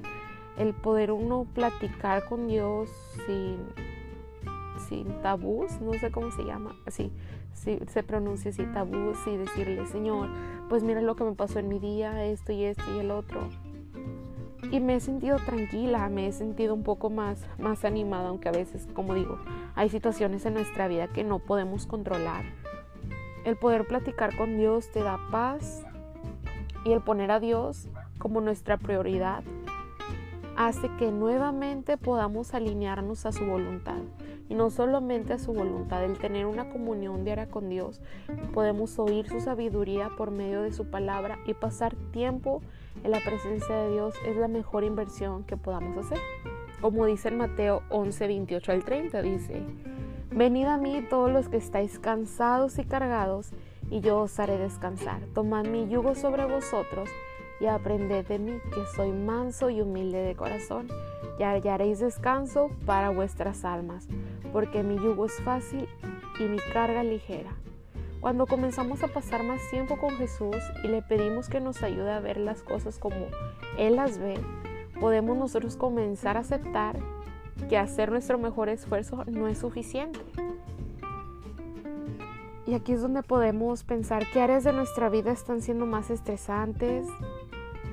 el 0.56 0.72
poder 0.72 1.10
uno 1.10 1.46
platicar 1.52 2.24
con 2.24 2.46
Dios 2.48 2.88
sin, 3.26 3.58
sin 4.88 5.20
tabús, 5.20 5.80
no 5.82 5.92
sé 5.94 6.10
cómo 6.10 6.30
se 6.30 6.44
llama, 6.44 6.74
así, 6.86 7.12
si 7.52 7.78
se 7.88 8.02
pronuncia 8.02 8.50
así 8.50 8.64
tabús 8.72 9.18
y 9.26 9.36
decirle, 9.36 9.86
Señor, 9.86 10.30
pues 10.70 10.82
mira 10.82 11.02
lo 11.02 11.14
que 11.14 11.24
me 11.24 11.32
pasó 11.32 11.58
en 11.58 11.68
mi 11.68 11.78
día, 11.78 12.24
esto 12.24 12.52
y 12.52 12.64
esto 12.64 12.84
y 12.96 13.00
el 13.00 13.10
otro. 13.10 13.50
Y 14.70 14.80
me 14.80 14.96
he 14.96 15.00
sentido 15.00 15.36
tranquila, 15.38 16.08
me 16.08 16.26
he 16.26 16.32
sentido 16.32 16.74
un 16.74 16.82
poco 16.82 17.10
más, 17.10 17.44
más 17.58 17.84
animada, 17.84 18.28
aunque 18.28 18.48
a 18.48 18.52
veces, 18.52 18.88
como 18.94 19.14
digo, 19.14 19.38
hay 19.74 19.88
situaciones 19.88 20.44
en 20.46 20.54
nuestra 20.54 20.88
vida 20.88 21.08
que 21.08 21.24
no 21.24 21.38
podemos 21.38 21.86
controlar. 21.86 22.44
El 23.44 23.56
poder 23.56 23.86
platicar 23.86 24.36
con 24.36 24.56
Dios 24.56 24.90
te 24.90 25.02
da 25.02 25.18
paz 25.30 25.84
y 26.84 26.92
el 26.92 27.02
poner 27.02 27.30
a 27.30 27.40
Dios 27.40 27.88
como 28.18 28.40
nuestra 28.40 28.78
prioridad 28.78 29.44
hace 30.56 30.88
que 30.98 31.10
nuevamente 31.10 31.96
podamos 31.96 32.54
alinearnos 32.54 33.26
a 33.26 33.32
su 33.32 33.44
voluntad. 33.44 34.02
Y 34.48 34.54
no 34.54 34.70
solamente 34.70 35.32
a 35.32 35.38
su 35.38 35.52
voluntad, 35.52 36.04
el 36.04 36.18
tener 36.18 36.46
una 36.46 36.68
comunión 36.68 37.24
diaria 37.24 37.50
con 37.50 37.68
Dios, 37.70 38.00
podemos 38.52 38.98
oír 38.98 39.28
su 39.28 39.40
sabiduría 39.40 40.10
por 40.16 40.30
medio 40.30 40.62
de 40.62 40.72
su 40.72 40.90
palabra 40.90 41.38
y 41.46 41.54
pasar 41.54 41.94
tiempo 42.12 42.62
en 43.02 43.10
la 43.10 43.20
presencia 43.20 43.74
de 43.76 43.92
Dios 43.92 44.14
es 44.26 44.36
la 44.36 44.48
mejor 44.48 44.84
inversión 44.84 45.44
que 45.44 45.56
podamos 45.56 45.96
hacer. 45.96 46.18
Como 46.80 47.06
dice 47.06 47.28
en 47.28 47.38
Mateo 47.38 47.82
11, 47.88 48.26
28 48.26 48.72
al 48.72 48.84
30, 48.84 49.22
dice, 49.22 49.62
Venid 50.30 50.66
a 50.66 50.76
mí 50.76 51.04
todos 51.08 51.30
los 51.30 51.48
que 51.48 51.56
estáis 51.56 51.98
cansados 51.98 52.78
y 52.78 52.84
cargados, 52.84 53.50
y 53.90 54.00
yo 54.00 54.20
os 54.20 54.38
haré 54.38 54.58
descansar. 54.58 55.20
Tomad 55.34 55.64
mi 55.64 55.88
yugo 55.88 56.14
sobre 56.14 56.44
vosotros 56.44 57.08
y 57.60 57.66
aprended 57.66 58.26
de 58.26 58.38
mí, 58.38 58.58
que 58.74 58.84
soy 58.96 59.12
manso 59.12 59.70
y 59.70 59.80
humilde 59.80 60.18
de 60.18 60.34
corazón, 60.34 60.88
y 61.38 61.42
hallaréis 61.42 62.00
descanso 62.00 62.70
para 62.84 63.10
vuestras 63.10 63.64
almas, 63.64 64.08
porque 64.52 64.82
mi 64.82 64.96
yugo 64.96 65.26
es 65.26 65.40
fácil 65.42 65.88
y 66.40 66.44
mi 66.44 66.58
carga 66.72 67.02
ligera. 67.02 67.54
Cuando 68.24 68.46
comenzamos 68.46 69.02
a 69.02 69.08
pasar 69.08 69.42
más 69.42 69.60
tiempo 69.68 69.98
con 69.98 70.12
Jesús 70.12 70.56
y 70.82 70.88
le 70.88 71.02
pedimos 71.02 71.50
que 71.50 71.60
nos 71.60 71.82
ayude 71.82 72.10
a 72.10 72.20
ver 72.20 72.38
las 72.38 72.62
cosas 72.62 72.98
como 72.98 73.26
Él 73.76 73.96
las 73.96 74.16
ve, 74.16 74.40
podemos 74.98 75.36
nosotros 75.36 75.76
comenzar 75.76 76.38
a 76.38 76.40
aceptar 76.40 76.98
que 77.68 77.76
hacer 77.76 78.10
nuestro 78.10 78.38
mejor 78.38 78.70
esfuerzo 78.70 79.24
no 79.26 79.46
es 79.46 79.58
suficiente. 79.58 80.20
Y 82.66 82.72
aquí 82.72 82.92
es 82.92 83.02
donde 83.02 83.22
podemos 83.22 83.84
pensar 83.84 84.24
qué 84.32 84.40
áreas 84.40 84.64
de 84.64 84.72
nuestra 84.72 85.10
vida 85.10 85.30
están 85.30 85.60
siendo 85.60 85.84
más 85.84 86.08
estresantes 86.08 87.06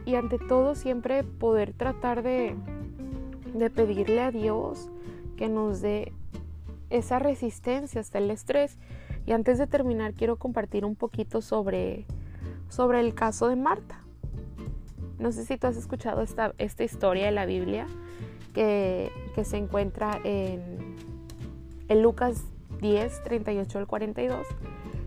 y 0.06 0.15
ante 0.15 0.39
todo 0.39 0.76
siempre 0.76 1.26
poder 1.26 1.74
tratar 1.74 2.24
de, 2.24 2.56
de 3.54 3.70
pedirle 3.70 4.22
a 4.22 4.32
Dios 4.32 4.89
que 5.36 5.50
nos 5.50 5.82
dé 5.82 6.13
esa 6.89 7.20
resistencia 7.20 8.00
hasta 8.00 8.20
el 8.20 8.32
estrés 8.32 8.78
y 9.25 9.31
antes 9.34 9.57
de 9.57 9.67
terminar, 9.67 10.13
quiero 10.13 10.38
compartir 10.38 10.86
un 10.86 10.95
poquito 10.95 11.41
sobre, 11.41 12.05
sobre 12.69 12.99
el 12.99 13.13
caso 13.13 13.47
de 13.47 13.55
Marta. 13.55 14.01
No 15.19 15.31
sé 15.31 15.45
si 15.45 15.57
tú 15.57 15.67
has 15.67 15.77
escuchado 15.77 16.21
esta, 16.21 16.53
esta 16.57 16.84
historia 16.84 17.25
de 17.25 17.31
la 17.31 17.45
Biblia 17.45 17.86
que, 18.53 19.12
que 19.36 19.45
se 19.45 19.57
encuentra 19.57 20.19
en, 20.23 20.97
en, 21.88 22.01
Lucas 22.01 22.43
10, 22.81 23.23
38 23.23 23.77
al 23.77 23.88
42. 23.88 24.47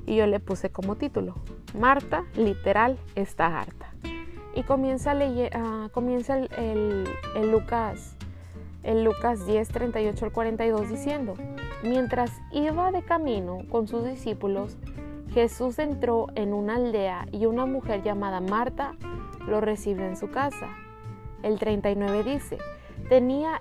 Y 0.06 0.16
yo 0.16 0.26
le 0.26 0.38
puse 0.38 0.70
como 0.70 0.96
título, 0.96 1.34
Marta 1.78 2.24
literal 2.36 2.98
está 3.16 3.58
harta. 3.58 3.92
Y 4.54 4.62
comienza, 4.62 5.10
a 5.10 5.14
leer, 5.14 5.50
comienza 5.92 6.38
el, 6.38 6.48
el, 6.56 7.08
el 7.34 7.50
Lucas 7.50 8.14
en 8.84 9.02
Lucas 9.02 9.46
10, 9.46 9.68
38 9.68 10.24
al 10.26 10.32
42 10.32 10.88
diciendo, 10.88 11.34
mientras 11.84 12.30
iba 12.50 12.90
de 12.90 13.02
camino 13.02 13.58
con 13.70 13.86
sus 13.86 14.04
discípulos, 14.04 14.76
Jesús 15.32 15.78
entró 15.78 16.26
en 16.34 16.52
una 16.52 16.76
aldea 16.76 17.26
y 17.32 17.46
una 17.46 17.66
mujer 17.66 18.02
llamada 18.02 18.40
Marta 18.40 18.94
lo 19.46 19.60
recibió 19.60 20.04
en 20.04 20.16
su 20.16 20.30
casa. 20.30 20.68
El 21.42 21.58
39 21.58 22.24
dice, 22.24 22.58
tenía 23.08 23.60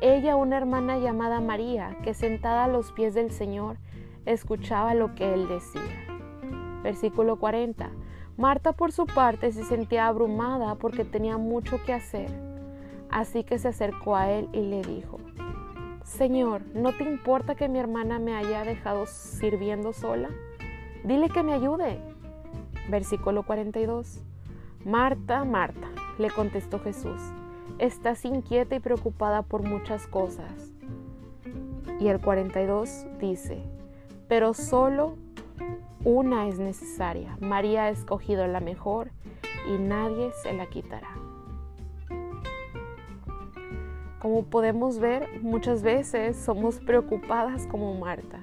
ella 0.00 0.36
una 0.36 0.56
hermana 0.56 0.98
llamada 0.98 1.40
María 1.40 1.96
que 2.02 2.14
sentada 2.14 2.64
a 2.64 2.68
los 2.68 2.92
pies 2.92 3.14
del 3.14 3.30
Señor 3.30 3.78
escuchaba 4.26 4.94
lo 4.94 5.14
que 5.14 5.32
él 5.32 5.48
decía. 5.48 5.82
Versículo 6.82 7.36
40. 7.36 7.90
Marta 8.36 8.72
por 8.72 8.92
su 8.92 9.06
parte 9.06 9.50
se 9.52 9.64
sentía 9.64 10.06
abrumada 10.06 10.74
porque 10.74 11.04
tenía 11.04 11.38
mucho 11.38 11.82
que 11.84 11.94
hacer 11.94 12.46
Así 13.10 13.44
que 13.44 13.58
se 13.58 13.68
acercó 13.68 14.16
a 14.16 14.30
él 14.30 14.48
y 14.52 14.60
le 14.60 14.82
dijo, 14.82 15.18
Señor, 16.06 16.62
¿no 16.72 16.92
te 16.92 17.02
importa 17.02 17.56
que 17.56 17.68
mi 17.68 17.80
hermana 17.80 18.20
me 18.20 18.36
haya 18.36 18.62
dejado 18.62 19.06
sirviendo 19.06 19.92
sola? 19.92 20.30
Dile 21.02 21.28
que 21.28 21.42
me 21.42 21.52
ayude. 21.52 21.98
Versículo 22.88 23.42
42. 23.42 24.22
Marta, 24.84 25.44
Marta, 25.44 25.88
le 26.18 26.30
contestó 26.30 26.78
Jesús, 26.78 27.20
estás 27.80 28.24
inquieta 28.24 28.76
y 28.76 28.80
preocupada 28.80 29.42
por 29.42 29.64
muchas 29.64 30.06
cosas. 30.06 30.72
Y 31.98 32.06
el 32.06 32.20
42 32.20 33.06
dice, 33.18 33.64
pero 34.28 34.54
solo 34.54 35.16
una 36.04 36.46
es 36.46 36.60
necesaria. 36.60 37.36
María 37.40 37.86
ha 37.86 37.90
escogido 37.90 38.46
la 38.46 38.60
mejor 38.60 39.10
y 39.68 39.76
nadie 39.76 40.30
se 40.44 40.52
la 40.52 40.66
quitará. 40.66 41.25
Como 44.26 44.42
podemos 44.42 44.98
ver, 44.98 45.40
muchas 45.40 45.84
veces 45.84 46.36
somos 46.36 46.80
preocupadas 46.80 47.68
como 47.68 47.94
Marta 47.94 48.40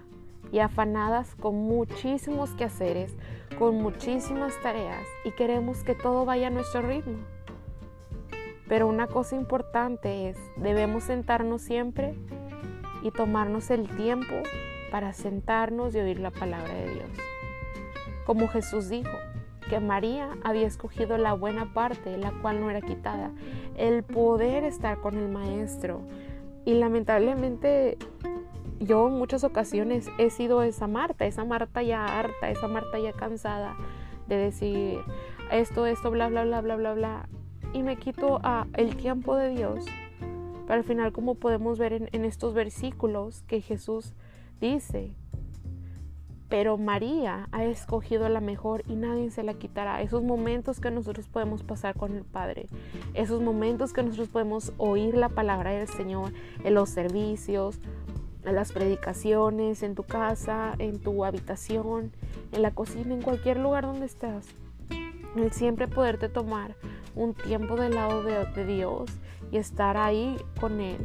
y 0.50 0.60
afanadas 0.60 1.36
con 1.36 1.56
muchísimos 1.56 2.52
quehaceres, 2.52 3.14
con 3.60 3.76
muchísimas 3.82 4.54
tareas 4.64 5.06
y 5.26 5.32
queremos 5.32 5.84
que 5.84 5.94
todo 5.94 6.24
vaya 6.24 6.48
a 6.48 6.52
nuestro 6.52 6.84
ritmo. 6.84 7.18
Pero 8.70 8.88
una 8.88 9.08
cosa 9.08 9.36
importante 9.36 10.30
es, 10.30 10.38
debemos 10.56 11.04
sentarnos 11.04 11.62
siempre 11.62 12.16
y 13.02 13.12
tomarnos 13.12 13.70
el 13.70 13.90
tiempo 13.98 14.36
para 14.90 15.12
sentarnos 15.12 15.94
y 15.96 16.00
oír 16.00 16.18
la 16.18 16.32
palabra 16.32 16.74
de 16.76 16.94
Dios. 16.94 17.10
Como 18.26 18.48
Jesús 18.48 18.88
dijo, 18.88 19.18
que 19.74 19.80
María 19.80 20.30
había 20.44 20.68
escogido 20.68 21.18
la 21.18 21.34
buena 21.34 21.74
parte, 21.74 22.16
la 22.16 22.32
cual 22.44 22.60
no 22.60 22.70
era 22.70 22.80
quitada, 22.80 23.32
el 23.76 24.04
poder 24.04 24.64
estar 24.64 25.00
con 25.00 25.18
el 25.18 25.30
Maestro. 25.30 26.02
Y 26.64 26.76
lamentablemente 26.76 27.98
yo 28.80 29.08
en 29.08 29.16
muchas 29.16 29.44
ocasiones 29.44 30.12
he 30.20 30.30
sido 30.30 30.62
esa 30.62 30.86
Marta, 30.86 31.26
esa 31.26 31.44
Marta 31.44 31.82
ya 31.82 32.06
harta, 32.06 32.52
esa 32.52 32.68
Marta 32.68 33.00
ya 33.00 33.14
cansada 33.14 33.76
de 34.28 34.36
decir 34.36 35.00
esto, 35.52 35.88
esto, 35.88 36.12
bla, 36.12 36.28
bla, 36.28 36.44
bla, 36.44 36.62
bla, 36.62 36.76
bla, 36.76 36.94
bla. 36.94 37.30
Y 37.74 37.82
me 37.82 37.96
quito 37.96 38.42
a 38.44 38.68
el 38.76 38.96
tiempo 38.96 39.36
de 39.36 39.50
Dios. 39.50 39.86
Pero 40.68 40.74
al 40.76 40.84
final, 40.84 41.14
como 41.14 41.34
podemos 41.34 41.80
ver 41.80 41.94
en, 41.94 42.10
en 42.12 42.26
estos 42.26 42.54
versículos 42.54 43.42
que 43.48 43.60
Jesús 43.60 44.14
dice, 44.62 45.16
pero 46.54 46.78
María 46.78 47.48
ha 47.52 47.64
escogido 47.64 48.30
la 48.30 48.40
mejor 48.40 48.84
y 48.86 48.94
nadie 48.94 49.32
se 49.32 49.42
la 49.42 49.56
quitará. 49.56 50.04
Esos 50.04 50.22
momentos 50.22 50.80
que 50.80 50.92
nosotros 50.92 51.28
podemos 51.28 51.64
pasar 51.64 51.96
con 51.96 52.16
el 52.16 52.26
Padre, 52.26 52.68
esos 53.16 53.42
momentos 53.42 53.92
que 53.92 54.04
nosotros 54.04 54.30
podemos 54.30 54.72
oír 54.78 55.16
la 55.16 55.30
palabra 55.30 55.72
del 55.72 55.88
Señor 55.88 56.32
en 56.64 56.76
los 56.76 56.92
servicios, 56.92 57.80
en 58.46 58.54
las 58.54 58.72
predicaciones, 58.72 59.82
en 59.82 59.96
tu 59.96 60.04
casa, 60.04 60.76
en 60.78 61.00
tu 61.00 61.26
habitación, 61.26 62.12
en 62.52 62.62
la 62.62 62.70
cocina, 62.70 63.16
en 63.16 63.24
cualquier 63.24 63.58
lugar 63.58 63.88
donde 63.88 64.06
estás. 64.06 64.46
El 65.36 65.52
siempre 65.54 65.88
poderte 65.88 66.30
tomar 66.30 66.76
un 67.16 67.34
tiempo 67.34 67.78
del 67.78 67.96
lado 67.96 68.22
de, 68.22 68.66
Dios 68.68 69.10
y 69.52 69.58
estar 69.58 69.98
ahí 69.98 70.38
con 70.60 70.82
Él 70.82 71.00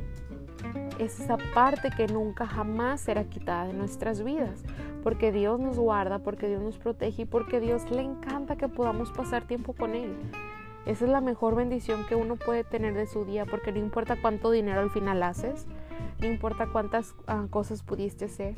es 0.98 1.20
esa 1.20 1.38
parte 1.54 1.90
que 1.96 2.06
nunca 2.06 2.46
jamás 2.46 3.00
será 3.00 3.24
quitada 3.24 3.66
de 3.66 3.72
nuestras 3.72 4.22
vidas, 4.22 4.64
porque 5.08 5.32
Dios 5.32 5.58
nos 5.58 5.78
guarda, 5.78 6.18
porque 6.18 6.48
Dios 6.48 6.60
nos 6.60 6.76
protege 6.76 7.22
y 7.22 7.24
porque 7.24 7.60
Dios 7.60 7.90
le 7.90 8.02
encanta 8.02 8.56
que 8.56 8.68
podamos 8.68 9.10
pasar 9.10 9.46
tiempo 9.46 9.72
con 9.72 9.94
Él. 9.94 10.14
Esa 10.84 11.06
es 11.06 11.10
la 11.10 11.22
mejor 11.22 11.54
bendición 11.54 12.04
que 12.06 12.14
uno 12.14 12.36
puede 12.36 12.62
tener 12.62 12.92
de 12.92 13.06
su 13.06 13.24
día, 13.24 13.46
porque 13.46 13.72
no 13.72 13.78
importa 13.78 14.18
cuánto 14.20 14.50
dinero 14.50 14.80
al 14.80 14.90
final 14.90 15.22
haces, 15.22 15.66
no 16.20 16.26
importa 16.26 16.66
cuántas 16.70 17.14
ah, 17.26 17.46
cosas 17.48 17.82
pudiste 17.82 18.26
hacer, 18.26 18.54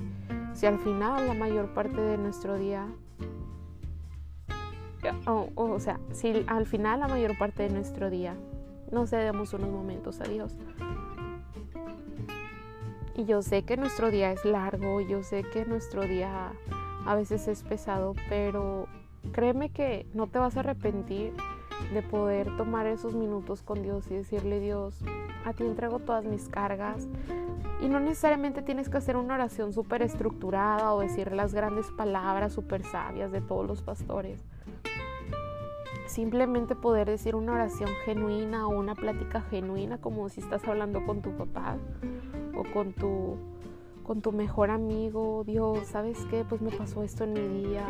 si 0.53 0.67
al 0.67 0.81
final 0.81 1.29
la 1.29 1.35
mayor 1.35 1.73
parte 1.73 2.01
de 2.01 2.19
nuestro 2.19 2.59
día, 2.59 2.89
o 5.25 5.79
sea, 5.79 6.01
si 6.11 6.45
al 6.49 6.67
final 6.67 6.99
la 6.99 7.07
mayor 7.07 7.39
parte 7.39 7.63
de 7.63 7.71
nuestro 7.71 8.11
día 8.11 8.35
no 8.91 9.07
cedemos 9.07 9.55
unos 9.55 9.71
momentos 9.71 10.21
a 10.21 10.25
Dios, 10.25 10.59
y 13.15 13.25
yo 13.25 13.43
sé 13.43 13.63
que 13.63 13.77
nuestro 13.77 14.11
día 14.11 14.33
es 14.33 14.45
largo, 14.45 15.01
yo 15.01 15.23
sé 15.23 15.43
que 15.43 15.65
nuestro 15.65 16.03
día 16.03 16.53
a 17.07 17.15
veces 17.15 17.49
es 17.49 17.63
pesado, 17.63 18.15
pero 18.29 18.87
créeme 19.33 19.71
que 19.71 20.07
no 20.15 20.27
te 20.27 20.39
vas 20.39 20.57
a 20.57 20.61
arrepentir 20.61 21.33
de 21.93 22.03
poder 22.03 22.57
tomar 22.57 22.87
esos 22.87 23.15
minutos 23.15 23.63
con 23.63 23.83
Dios 23.83 24.07
y 24.11 24.15
decirle, 24.15 24.61
Dios, 24.61 24.99
a 25.45 25.53
ti 25.53 25.65
entrego 25.65 25.99
todas 25.99 26.25
mis 26.25 26.49
cargas. 26.49 27.09
Y 27.81 27.89
no 27.89 27.99
necesariamente 27.99 28.61
tienes 28.63 28.91
que 28.91 28.99
hacer 28.99 29.17
una 29.17 29.35
oración 29.35 29.73
súper 29.73 30.03
estructurada 30.03 30.93
o 30.93 31.01
decir 31.01 31.33
las 31.33 31.55
grandes 31.55 31.91
palabras 31.93 32.53
súper 32.53 32.85
sabias 32.85 33.33
de 33.33 33.41
todos 33.41 33.67
los 33.67 33.83
pastores. 33.83 34.45
Simplemente 36.07 36.75
poder 36.75 37.09
decir 37.09 37.35
una 37.35 37.55
oración 37.55 37.89
genuina 38.05 38.67
o 38.67 38.79
una 38.79 38.95
plática 38.95 39.41
genuina 39.41 39.99
como 39.99 40.29
si 40.29 40.41
estás 40.41 40.67
hablando 40.69 41.05
con 41.07 41.23
tu 41.23 41.37
papá 41.37 41.79
o 42.61 42.73
con 42.73 42.93
tu, 42.93 43.39
con 44.03 44.21
tu 44.21 44.33
mejor 44.33 44.71
amigo, 44.71 45.45
Dios, 45.47 45.87
¿sabes 45.87 46.19
qué? 46.31 46.45
Pues 46.47 46.61
me 46.61 46.71
pasó 46.71 47.03
esto 47.03 47.25
en 47.25 47.33
mi 47.33 47.65
día, 47.65 47.87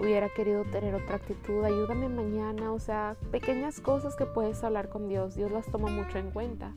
hubiera 0.00 0.28
querido 0.28 0.64
tener 0.64 0.94
otra 0.94 1.16
actitud, 1.16 1.62
ayúdame 1.62 2.08
mañana, 2.08 2.72
o 2.72 2.80
sea, 2.80 3.16
pequeñas 3.30 3.80
cosas 3.80 4.16
que 4.16 4.26
puedes 4.26 4.64
hablar 4.64 4.88
con 4.88 5.08
Dios, 5.08 5.36
Dios 5.36 5.52
las 5.52 5.66
toma 5.66 5.88
mucho 5.88 6.18
en 6.18 6.32
cuenta. 6.32 6.72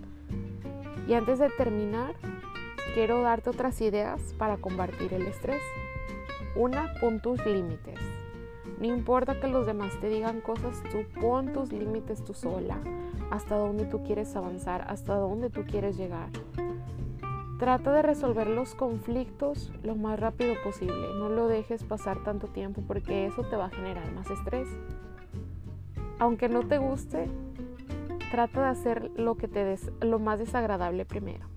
Y 1.07 1.13
antes 1.13 1.39
de 1.39 1.49
terminar, 1.49 2.13
quiero 2.93 3.23
darte 3.23 3.49
otras 3.49 3.81
ideas 3.81 4.21
para 4.37 4.57
combatir 4.57 5.11
el 5.13 5.23
estrés. 5.23 5.61
Una, 6.55 6.93
pon 7.01 7.19
tus 7.21 7.43
límites. 7.45 7.99
No 8.79 8.85
importa 8.85 9.39
que 9.39 9.47
los 9.47 9.65
demás 9.65 9.99
te 9.99 10.09
digan 10.09 10.41
cosas, 10.41 10.83
tú 10.91 10.99
pon 11.19 11.51
tus 11.51 11.71
límites 11.71 12.23
tú 12.23 12.35
sola, 12.35 12.77
hasta 13.31 13.55
dónde 13.55 13.85
tú 13.85 14.03
quieres 14.03 14.35
avanzar, 14.35 14.85
hasta 14.87 15.15
dónde 15.15 15.49
tú 15.49 15.63
quieres 15.65 15.97
llegar. 15.97 16.29
Trata 17.59 17.91
de 17.91 18.01
resolver 18.01 18.47
los 18.47 18.73
conflictos 18.73 19.69
lo 19.83 19.93
más 19.95 20.17
rápido 20.17 20.53
posible. 20.63 21.09
No 21.17 21.27
lo 21.27 21.49
dejes 21.49 21.83
pasar 21.83 22.23
tanto 22.23 22.47
tiempo 22.47 22.81
porque 22.87 23.25
eso 23.25 23.43
te 23.43 23.57
va 23.57 23.65
a 23.65 23.69
generar 23.69 24.09
más 24.13 24.29
estrés. 24.31 24.69
Aunque 26.19 26.47
no 26.47 26.65
te 26.65 26.77
guste, 26.77 27.27
trata 28.31 28.61
de 28.61 28.67
hacer 28.67 29.11
lo 29.17 29.35
que 29.35 29.49
te 29.49 29.65
des 29.65 29.91
lo 29.99 30.19
más 30.19 30.39
desagradable 30.39 31.03
primero. 31.03 31.47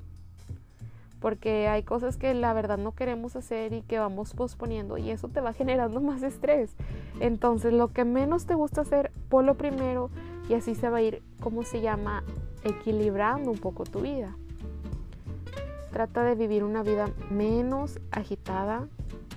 Porque 1.20 1.68
hay 1.68 1.84
cosas 1.84 2.16
que 2.16 2.34
la 2.34 2.52
verdad 2.52 2.78
no 2.78 2.96
queremos 2.96 3.36
hacer 3.36 3.72
y 3.72 3.82
que 3.82 4.00
vamos 4.00 4.34
posponiendo 4.34 4.98
y 4.98 5.10
eso 5.10 5.28
te 5.28 5.40
va 5.40 5.52
generando 5.52 6.00
más 6.00 6.24
estrés. 6.24 6.74
Entonces, 7.20 7.72
lo 7.72 7.92
que 7.92 8.04
menos 8.04 8.46
te 8.46 8.56
gusta 8.56 8.80
hacer, 8.80 9.12
ponlo 9.28 9.54
primero 9.54 10.10
y 10.48 10.54
así 10.54 10.74
se 10.74 10.88
va 10.88 10.96
a 10.96 11.02
ir, 11.02 11.22
como 11.38 11.62
se 11.62 11.80
llama, 11.80 12.24
equilibrando 12.64 13.52
un 13.52 13.58
poco 13.58 13.84
tu 13.84 14.00
vida. 14.00 14.34
Trata 15.92 16.24
de 16.24 16.34
vivir 16.34 16.64
una 16.64 16.82
vida 16.82 17.10
menos 17.30 18.00
agitada, 18.10 18.88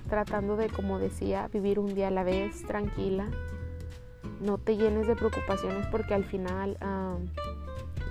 tratando 0.08 0.56
de, 0.56 0.68
como 0.68 0.98
decía, 0.98 1.48
vivir 1.52 1.78
un 1.78 1.94
día 1.94 2.08
a 2.08 2.10
la 2.10 2.24
vez, 2.24 2.64
tranquila. 2.64 3.28
No 4.40 4.56
te 4.56 4.76
llenes 4.76 5.06
de 5.06 5.16
preocupaciones 5.16 5.86
porque 5.88 6.14
al 6.14 6.24
final 6.24 6.78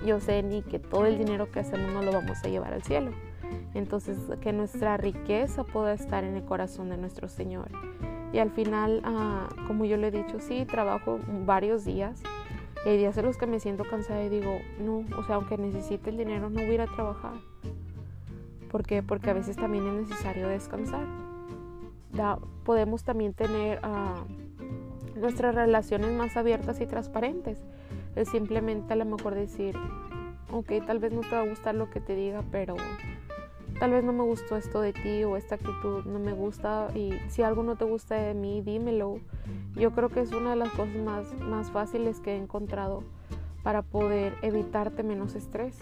yo 0.04 0.20
sé 0.20 0.42
ni 0.42 0.62
que 0.62 0.78
todo 0.78 1.06
el 1.06 1.18
dinero 1.18 1.50
que 1.50 1.60
hacemos 1.60 1.92
no 1.92 2.02
lo 2.02 2.12
vamos 2.12 2.38
a 2.44 2.48
llevar 2.48 2.72
al 2.72 2.82
cielo. 2.82 3.10
Entonces, 3.74 4.18
que 4.40 4.52
nuestra 4.52 4.96
riqueza 4.96 5.64
pueda 5.64 5.92
estar 5.92 6.24
en 6.24 6.36
el 6.36 6.44
corazón 6.44 6.88
de 6.88 6.96
nuestro 6.96 7.28
Señor. 7.28 7.68
Y 8.32 8.38
al 8.38 8.50
final, 8.50 9.02
ah, 9.04 9.48
como 9.66 9.84
yo 9.84 9.96
le 9.96 10.08
he 10.08 10.10
dicho, 10.10 10.40
sí, 10.40 10.64
trabajo 10.66 11.18
varios 11.44 11.84
días. 11.84 12.22
Y 12.84 12.90
hay 12.90 12.98
días 12.98 13.16
en 13.18 13.26
los 13.26 13.36
que 13.36 13.46
me 13.46 13.58
siento 13.60 13.84
cansada 13.84 14.22
y 14.22 14.28
digo, 14.28 14.58
no, 14.80 15.04
o 15.18 15.24
sea, 15.24 15.36
aunque 15.36 15.58
necesite 15.58 16.10
el 16.10 16.16
dinero, 16.16 16.48
no 16.48 16.60
voy 16.60 16.70
a 16.70 16.74
ir 16.74 16.80
a 16.80 16.86
trabajar. 16.86 17.34
¿Por 18.70 18.82
qué? 18.82 19.02
Porque 19.02 19.30
a 19.30 19.34
veces 19.34 19.56
también 19.56 19.86
es 19.86 20.08
necesario 20.08 20.48
descansar. 20.48 21.06
podemos 22.64 23.04
también 23.04 23.32
tener 23.34 23.80
ah, 23.82 24.24
nuestras 25.14 25.54
relaciones 25.54 26.10
más 26.12 26.36
abiertas 26.36 26.80
y 26.80 26.86
transparentes. 26.86 27.62
Es 28.14 28.28
simplemente 28.28 28.92
a 28.92 28.96
lo 28.96 29.04
mejor 29.04 29.34
decir, 29.34 29.76
ok, 30.52 30.72
tal 30.86 30.98
vez 30.98 31.12
no 31.12 31.20
te 31.20 31.30
va 31.30 31.42
a 31.42 31.48
gustar 31.48 31.74
lo 31.74 31.90
que 31.90 32.00
te 32.00 32.14
diga, 32.14 32.42
pero 32.50 32.76
tal 33.78 33.90
vez 33.90 34.04
no 34.04 34.12
me 34.12 34.22
gustó 34.22 34.56
esto 34.56 34.80
de 34.80 34.92
ti 34.92 35.24
o 35.24 35.36
esta 35.36 35.56
actitud 35.56 36.04
no 36.06 36.18
me 36.18 36.32
gusta 36.32 36.88
y 36.94 37.12
si 37.28 37.42
algo 37.42 37.62
no 37.62 37.76
te 37.76 37.84
gusta 37.84 38.14
de 38.14 38.34
mí, 38.34 38.62
dímelo. 38.62 39.20
Yo 39.74 39.92
creo 39.92 40.08
que 40.08 40.20
es 40.20 40.32
una 40.32 40.50
de 40.50 40.56
las 40.56 40.70
cosas 40.70 40.96
más, 40.96 41.34
más 41.40 41.70
fáciles 41.70 42.20
que 42.20 42.32
he 42.32 42.36
encontrado 42.36 43.04
para 43.66 43.82
poder 43.82 44.36
evitarte 44.42 45.02
menos 45.02 45.34
estrés. 45.34 45.76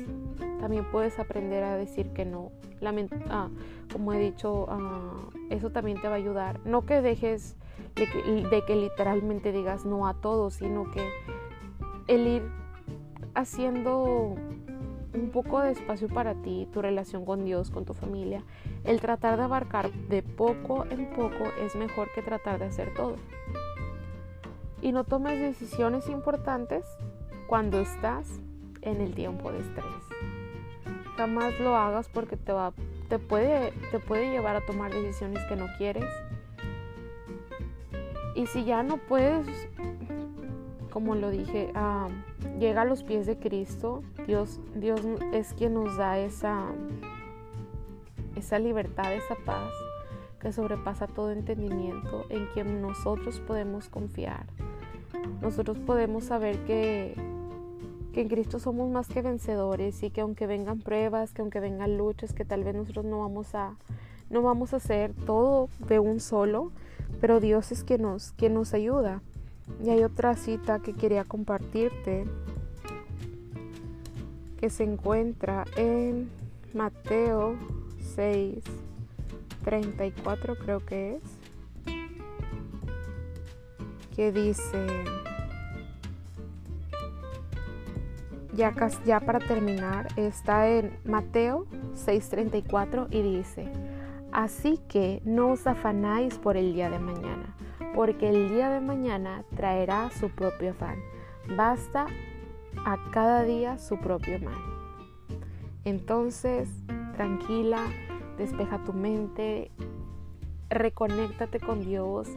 También 0.59 0.91
puedes 0.91 1.19
aprender 1.19 1.63
a 1.65 1.77
decir 1.77 2.15
que 2.15 2.25
no. 2.25 2.51
Ah, 3.29 3.51
como 3.93 4.15
he 4.15 4.19
dicho, 4.19 4.67
ah, 4.71 5.13
eso 5.51 5.69
también 5.69 6.01
te 6.01 6.09
va 6.09 6.15
a 6.15 6.17
ayudar. 6.17 6.61
No 6.65 6.87
que 6.87 7.03
dejes 7.03 7.57
de 7.95 8.07
que, 8.07 8.49
de 8.49 8.65
que 8.65 8.75
literalmente 8.75 9.53
digas 9.53 9.85
no 9.85 10.07
a 10.07 10.15
todo, 10.15 10.51
sino 10.51 10.91
que 10.93 11.07
el 12.07 12.27
ir 12.27 12.43
haciendo 13.35 14.35
un 15.13 15.31
poco 15.31 15.61
de 15.61 15.73
espacio 15.73 16.09
para 16.09 16.33
ti, 16.37 16.67
tu 16.73 16.81
relación 16.81 17.27
con 17.27 17.45
Dios, 17.45 17.71
con 17.71 17.85
tu 17.85 17.93
familia, 17.93 18.45
el 18.85 18.99
tratar 19.03 19.37
de 19.37 19.43
abarcar 19.43 19.93
de 19.93 20.23
poco 20.23 20.87
en 20.89 21.11
poco 21.11 21.45
es 21.61 21.77
mejor 21.77 22.09
que 22.15 22.23
tratar 22.23 22.61
de 22.61 22.65
hacer 22.65 22.95
todo. 22.95 23.17
Y 24.81 24.93
no 24.93 25.05
tomes 25.05 25.39
decisiones 25.39 26.09
importantes 26.09 26.87
cuando 27.47 27.81
estás 27.81 28.41
en 28.83 29.01
el 29.01 29.15
tiempo 29.15 29.53
de 29.53 29.61
estrés. 29.61 29.85
Jamás 31.17 31.59
lo 31.61 31.77
hagas 31.77 32.09
porque 32.09 32.37
te, 32.37 32.53
va, 32.53 32.73
te, 33.09 33.19
puede, 33.19 33.73
te 33.91 33.99
puede 33.99 34.31
llevar 34.31 34.57
a 34.57 34.67
tomar 34.67 34.93
decisiones 34.93 35.43
que 35.45 35.57
no 35.57 35.67
quieres. 35.79 36.11
Y 38.35 38.47
si 38.47 38.65
ya 38.65 38.83
no 38.83 38.97
puedes, 38.97 39.47
como 40.91 41.15
lo 41.15 41.31
dije, 41.31 41.71
ah, 41.75 42.09
llega 42.59 42.83
a 42.83 42.85
los 42.85 43.05
pies 43.05 43.27
de 43.27 43.39
Cristo. 43.39 44.03
Dios, 44.27 44.61
Dios 44.75 45.01
es 45.33 45.55
quien 45.55 45.75
nos 45.75 45.97
da 45.97 46.19
esa, 46.19 46.67
esa 48.35 48.59
libertad, 48.59 49.15
esa 49.15 49.37
paz 49.45 49.71
que 50.41 50.53
sobrepasa 50.53 51.07
todo 51.07 51.31
entendimiento, 51.31 52.27
en 52.29 52.47
quien 52.53 52.83
nosotros 52.83 53.41
podemos 53.41 53.89
confiar. 53.89 54.47
Nosotros 55.41 55.79
podemos 55.79 56.25
saber 56.25 56.59
que 56.65 57.15
que 58.15 58.21
en 58.21 58.29
Cristo 58.29 58.61
somos 58.61 58.89
más 58.91 59.09
que 59.09 59.23
vencedores 59.23 60.03
y 60.05 60.11
que 60.11 60.21
aunque 60.21 60.47
vengan 60.47 60.79
pruebas, 60.79 61.33
que 61.33 61.43
aunque 61.43 61.59
vengan 61.59 61.99
luchas, 61.99 62.33
que 62.33 62.45
tal 62.45 62.63
vez 62.63 62.75
nosotros 62.75 63.05
no 63.05 63.19
vamos 63.19 63.55
a, 63.57 63.77
no 64.31 64.41
vamos 64.41 64.73
a 64.73 64.77
hacer 64.77 65.13
todo 65.27 65.69
de 65.89 65.99
un 65.99 66.21
solo, 66.21 66.71
pero 67.21 67.41
Dios 67.41 67.73
es 67.73 67.83
quien 67.83 68.03
nos, 68.03 68.31
quien 68.33 68.55
nos 68.55 68.73
ayuda. 68.73 69.21
Y 69.85 69.91
hay 69.91 70.05
otra 70.05 70.37
cita 70.37 70.79
que 70.79 70.93
quería 70.93 71.25
compartirte 71.25 72.25
que 74.61 74.71
se 74.71 74.85
encuentra 74.85 75.65
en 75.77 76.31
Mateo 76.73 77.57
6, 78.15 78.63
34 79.65 80.57
creo 80.57 80.85
que 80.87 81.17
es, 81.17 81.23
que 84.15 84.31
dice, 84.31 84.87
ya, 88.55 88.73
ya 89.05 89.21
para 89.21 89.39
terminar, 89.39 90.09
está 90.17 90.69
en 90.69 90.97
Mateo 91.05 91.67
6:34 91.95 93.09
y 93.11 93.23
dice, 93.23 93.69
así 94.33 94.79
que 94.89 95.21
no 95.25 95.53
os 95.53 95.67
afanáis 95.67 96.39
por 96.39 96.57
el 96.57 96.75
día 96.75 96.91
de 96.91 96.99
mañana, 96.99 97.55
porque 97.95 98.29
el 98.29 98.49
día 98.49 98.71
de 98.71 98.81
mañana 98.81 99.45
traerá 99.57 100.11
su 100.11 100.31
propio 100.31 100.71
afán. 100.71 100.99
Basta 101.57 102.07
a 102.85 102.99
cada 103.13 103.43
día 103.43 103.79
su 103.79 103.99
propio 103.99 104.39
mal. 104.41 104.59
Entonces, 105.85 106.69
tranquila, 107.15 107.81
despeja 108.39 108.83
tu 108.85 108.93
mente, 108.93 109.71
reconéctate 110.71 111.61
con 111.61 111.81
Dios, 111.81 112.29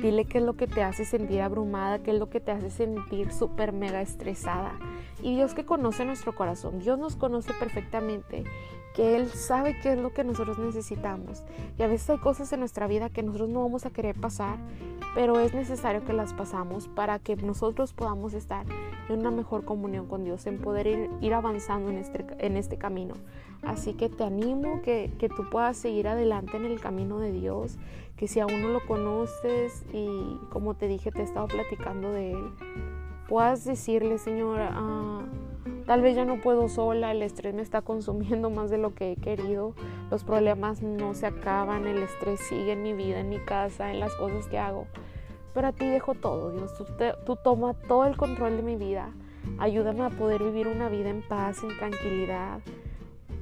Dile 0.00 0.26
qué 0.26 0.38
es 0.38 0.44
lo 0.44 0.54
que 0.54 0.68
te 0.68 0.82
hace 0.84 1.04
sentir 1.04 1.40
abrumada, 1.40 1.98
qué 1.98 2.12
es 2.12 2.18
lo 2.18 2.30
que 2.30 2.38
te 2.38 2.52
hace 2.52 2.70
sentir 2.70 3.32
súper 3.32 3.72
mega 3.72 4.00
estresada. 4.00 4.78
Y 5.22 5.34
Dios 5.34 5.54
que 5.54 5.64
conoce 5.64 6.04
nuestro 6.04 6.34
corazón, 6.34 6.78
Dios 6.78 6.98
nos 6.98 7.16
conoce 7.16 7.52
perfectamente, 7.54 8.44
que 8.94 9.16
Él 9.16 9.28
sabe 9.28 9.78
qué 9.80 9.92
es 9.92 9.98
lo 9.98 10.12
que 10.12 10.24
nosotros 10.24 10.58
necesitamos. 10.58 11.44
Y 11.78 11.82
a 11.82 11.86
veces 11.86 12.10
hay 12.10 12.18
cosas 12.18 12.52
en 12.52 12.60
nuestra 12.60 12.86
vida 12.86 13.10
que 13.10 13.22
nosotros 13.22 13.48
no 13.48 13.62
vamos 13.62 13.86
a 13.86 13.90
querer 13.90 14.18
pasar, 14.18 14.58
pero 15.14 15.40
es 15.40 15.54
necesario 15.54 16.04
que 16.04 16.12
las 16.12 16.32
pasamos 16.34 16.88
para 16.88 17.18
que 17.18 17.36
nosotros 17.36 17.92
podamos 17.92 18.34
estar 18.34 18.66
en 19.08 19.20
una 19.20 19.30
mejor 19.30 19.64
comunión 19.64 20.06
con 20.06 20.24
Dios, 20.24 20.46
en 20.46 20.58
poder 20.58 21.10
ir, 21.20 21.34
avanzando 21.34 21.90
en 21.90 21.98
este, 21.98 22.24
en 22.38 22.56
este 22.56 22.76
camino. 22.76 23.14
Así 23.62 23.94
que 23.94 24.08
te 24.08 24.24
animo 24.24 24.82
que, 24.82 25.12
que 25.18 25.28
tú 25.28 25.48
puedas 25.50 25.76
seguir 25.76 26.08
adelante 26.08 26.56
en 26.56 26.64
el 26.64 26.80
camino 26.80 27.18
de 27.18 27.32
Dios, 27.32 27.78
que 28.16 28.28
si 28.28 28.40
aún 28.40 28.62
no 28.62 28.68
lo 28.68 28.84
conoces 28.86 29.84
y 29.92 30.38
como 30.50 30.74
te 30.74 30.88
dije, 30.88 31.10
te 31.10 31.20
he 31.20 31.24
estado 31.24 31.46
platicando 31.46 32.12
de 32.12 32.32
Él, 32.32 32.50
puedas 33.28 33.64
decirle, 33.64 34.18
Señor, 34.18 34.58
ah, 34.60 35.22
tal 35.86 36.02
vez 36.02 36.16
ya 36.16 36.24
no 36.24 36.40
puedo 36.40 36.68
sola, 36.68 37.12
el 37.12 37.22
estrés 37.22 37.54
me 37.54 37.62
está 37.62 37.82
consumiendo 37.82 38.50
más 38.50 38.70
de 38.70 38.78
lo 38.78 38.94
que 38.94 39.12
he 39.12 39.16
querido, 39.16 39.74
los 40.10 40.24
problemas 40.24 40.82
no 40.82 41.14
se 41.14 41.26
acaban, 41.26 41.86
el 41.86 42.02
estrés 42.02 42.40
sigue 42.40 42.72
en 42.72 42.82
mi 42.82 42.94
vida, 42.94 43.20
en 43.20 43.28
mi 43.28 43.38
casa, 43.38 43.92
en 43.92 44.00
las 44.00 44.14
cosas 44.14 44.46
que 44.48 44.58
hago. 44.58 44.86
Pero 45.54 45.68
a 45.68 45.72
ti 45.72 45.86
dejo 45.86 46.14
todo, 46.14 46.52
Dios, 46.52 46.72
tú, 46.76 46.86
tú 47.26 47.36
toma 47.36 47.74
todo 47.74 48.06
el 48.06 48.16
control 48.16 48.56
de 48.56 48.62
mi 48.62 48.76
vida. 48.76 49.10
Ayúdame 49.58 50.04
a 50.04 50.10
poder 50.10 50.42
vivir 50.42 50.68
una 50.68 50.88
vida 50.88 51.10
en 51.10 51.22
paz, 51.26 51.62
en 51.62 51.76
tranquilidad, 51.76 52.60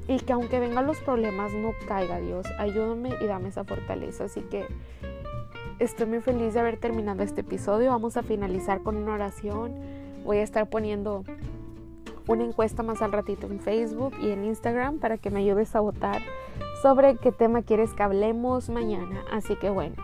y 0.08 0.18
que 0.18 0.32
aunque 0.32 0.61
vengan 0.61 0.86
los 0.86 0.98
problemas 0.98 1.52
no 1.52 1.72
caiga 1.86 2.20
Dios, 2.20 2.46
ayúdame 2.58 3.11
y 3.20 3.26
dame 3.26 3.48
esa 3.48 3.64
fortaleza. 3.64 4.24
Así 4.24 4.40
que 4.42 4.66
estoy 5.78 6.06
muy 6.06 6.20
feliz 6.20 6.54
de 6.54 6.60
haber 6.60 6.78
terminado 6.78 7.22
este 7.22 7.42
episodio. 7.42 7.90
Vamos 7.90 8.16
a 8.16 8.22
finalizar 8.22 8.82
con 8.82 8.96
una 8.96 9.14
oración. 9.14 9.74
Voy 10.24 10.38
a 10.38 10.42
estar 10.42 10.68
poniendo 10.68 11.24
una 12.26 12.44
encuesta 12.44 12.82
más 12.82 13.02
al 13.02 13.12
ratito 13.12 13.46
en 13.46 13.60
Facebook 13.60 14.14
y 14.20 14.30
en 14.30 14.44
Instagram 14.44 14.98
para 14.98 15.18
que 15.18 15.30
me 15.30 15.40
ayudes 15.40 15.76
a 15.76 15.80
votar 15.80 16.20
sobre 16.82 17.16
qué 17.16 17.30
tema 17.30 17.62
quieres 17.62 17.92
que 17.92 18.02
hablemos 18.02 18.68
mañana. 18.68 19.22
Así 19.30 19.54
que 19.56 19.70
bueno, 19.70 19.94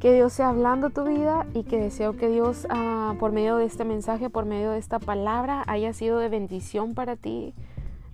que 0.00 0.12
Dios 0.12 0.32
sea 0.32 0.50
hablando 0.50 0.90
tu 0.90 1.04
vida 1.04 1.46
y 1.54 1.62
que 1.64 1.78
deseo 1.78 2.16
que 2.16 2.28
Dios 2.28 2.66
ah, 2.68 3.14
por 3.18 3.32
medio 3.32 3.56
de 3.56 3.64
este 3.64 3.84
mensaje, 3.84 4.28
por 4.28 4.44
medio 4.44 4.72
de 4.72 4.78
esta 4.78 4.98
palabra, 4.98 5.64
haya 5.66 5.92
sido 5.92 6.18
de 6.18 6.28
bendición 6.28 6.94
para 6.94 7.16
ti 7.16 7.54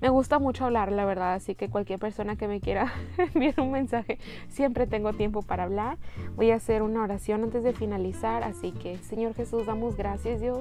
Me 0.04 0.10
gusta 0.10 0.38
mucho 0.38 0.66
hablar, 0.66 0.92
la 0.92 1.06
verdad, 1.06 1.32
así 1.32 1.54
que 1.54 1.70
cualquier 1.70 1.98
persona 1.98 2.36
que 2.36 2.46
me 2.46 2.60
quiera 2.60 2.92
enviar 3.34 3.58
un 3.58 3.70
mensaje, 3.70 4.18
siempre 4.50 4.86
tengo 4.86 5.14
tiempo 5.14 5.40
para 5.40 5.62
hablar. 5.62 5.96
Voy 6.36 6.50
a 6.50 6.56
hacer 6.56 6.82
una 6.82 7.02
oración 7.02 7.42
antes 7.42 7.62
de 7.62 7.72
finalizar, 7.72 8.42
así 8.42 8.72
que 8.72 8.98
Señor 8.98 9.32
Jesús, 9.32 9.64
damos 9.64 9.96
gracias 9.96 10.42
Dios 10.42 10.60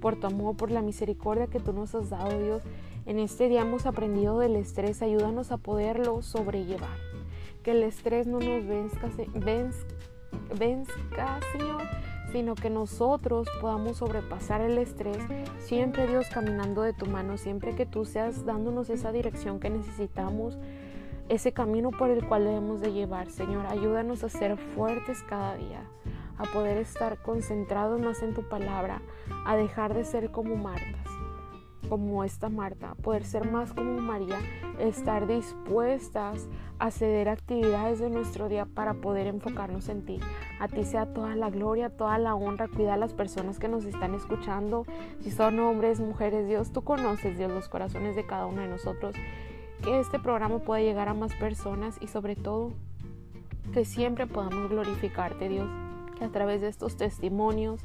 por 0.00 0.18
tu 0.18 0.28
amor, 0.28 0.56
por 0.56 0.70
la 0.70 0.80
misericordia 0.80 1.46
que 1.46 1.60
tú 1.60 1.74
nos 1.74 1.94
has 1.94 2.08
dado 2.08 2.40
Dios. 2.42 2.62
En 3.04 3.18
este 3.18 3.50
día 3.50 3.60
hemos 3.60 3.84
aprendido 3.84 4.38
del 4.38 4.56
estrés, 4.56 5.02
ayúdanos 5.02 5.52
a 5.52 5.58
poderlo 5.58 6.22
sobrellevar. 6.22 6.96
Que 7.62 7.72
el 7.72 7.82
estrés 7.82 8.26
no 8.26 8.40
nos 8.40 8.66
venzca, 8.66 9.10
venzca 10.58 11.40
Señor 11.52 11.82
sino 12.32 12.54
que 12.54 12.70
nosotros 12.70 13.48
podamos 13.60 13.98
sobrepasar 13.98 14.60
el 14.60 14.78
estrés, 14.78 15.18
siempre 15.58 16.06
Dios 16.06 16.26
caminando 16.32 16.82
de 16.82 16.92
tu 16.92 17.06
mano, 17.06 17.36
siempre 17.36 17.74
que 17.74 17.86
tú 17.86 18.04
seas 18.04 18.44
dándonos 18.44 18.90
esa 18.90 19.12
dirección 19.12 19.60
que 19.60 19.70
necesitamos, 19.70 20.58
ese 21.28 21.52
camino 21.52 21.90
por 21.90 22.10
el 22.10 22.26
cual 22.26 22.44
debemos 22.44 22.80
de 22.80 22.92
llevar. 22.92 23.30
Señor, 23.30 23.66
ayúdanos 23.66 24.24
a 24.24 24.28
ser 24.28 24.56
fuertes 24.56 25.22
cada 25.22 25.56
día, 25.56 25.84
a 26.38 26.44
poder 26.44 26.78
estar 26.78 27.18
concentrados 27.18 28.00
más 28.00 28.22
en 28.22 28.34
tu 28.34 28.48
palabra, 28.48 29.02
a 29.46 29.56
dejar 29.56 29.94
de 29.94 30.04
ser 30.04 30.30
como 30.30 30.56
Martas 30.56 31.06
como 31.90 32.22
esta 32.22 32.48
Marta, 32.48 32.94
poder 33.02 33.24
ser 33.24 33.50
más 33.50 33.72
como 33.72 34.00
María, 34.00 34.38
estar 34.78 35.26
dispuestas 35.26 36.48
a 36.78 36.92
ceder 36.92 37.28
actividades 37.28 37.98
de 37.98 38.10
nuestro 38.10 38.48
día 38.48 38.64
para 38.64 38.94
poder 38.94 39.26
enfocarnos 39.26 39.88
en 39.88 40.04
ti. 40.06 40.20
A 40.60 40.68
ti 40.68 40.84
sea 40.84 41.06
toda 41.06 41.34
la 41.34 41.48
gloria, 41.48 41.88
toda 41.88 42.18
la 42.18 42.34
honra, 42.34 42.68
cuida 42.68 42.94
a 42.94 42.98
las 42.98 43.14
personas 43.14 43.58
que 43.58 43.66
nos 43.66 43.86
están 43.86 44.14
escuchando, 44.14 44.84
si 45.20 45.30
son 45.30 45.58
hombres, 45.58 46.00
mujeres, 46.00 46.46
Dios, 46.46 46.70
tú 46.70 46.82
conoces, 46.82 47.38
Dios, 47.38 47.50
los 47.50 47.68
corazones 47.68 48.14
de 48.14 48.26
cada 48.26 48.44
uno 48.44 48.60
de 48.60 48.68
nosotros, 48.68 49.14
que 49.82 49.98
este 49.98 50.18
programa 50.18 50.58
pueda 50.58 50.82
llegar 50.82 51.08
a 51.08 51.14
más 51.14 51.34
personas 51.34 51.96
y 52.02 52.08
sobre 52.08 52.36
todo 52.36 52.72
que 53.72 53.86
siempre 53.86 54.26
podamos 54.26 54.68
glorificarte, 54.68 55.48
Dios, 55.48 55.68
que 56.18 56.24
a 56.26 56.28
través 56.28 56.60
de 56.60 56.68
estos 56.68 56.96
testimonios, 56.96 57.80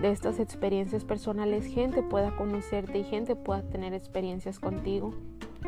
de 0.00 0.10
estas 0.10 0.40
experiencias 0.40 1.04
personales 1.04 1.66
gente 1.66 2.02
pueda 2.02 2.34
conocerte 2.34 2.98
y 2.98 3.04
gente 3.04 3.36
pueda 3.36 3.62
tener 3.62 3.94
experiencias 3.94 4.58
contigo. 4.58 5.14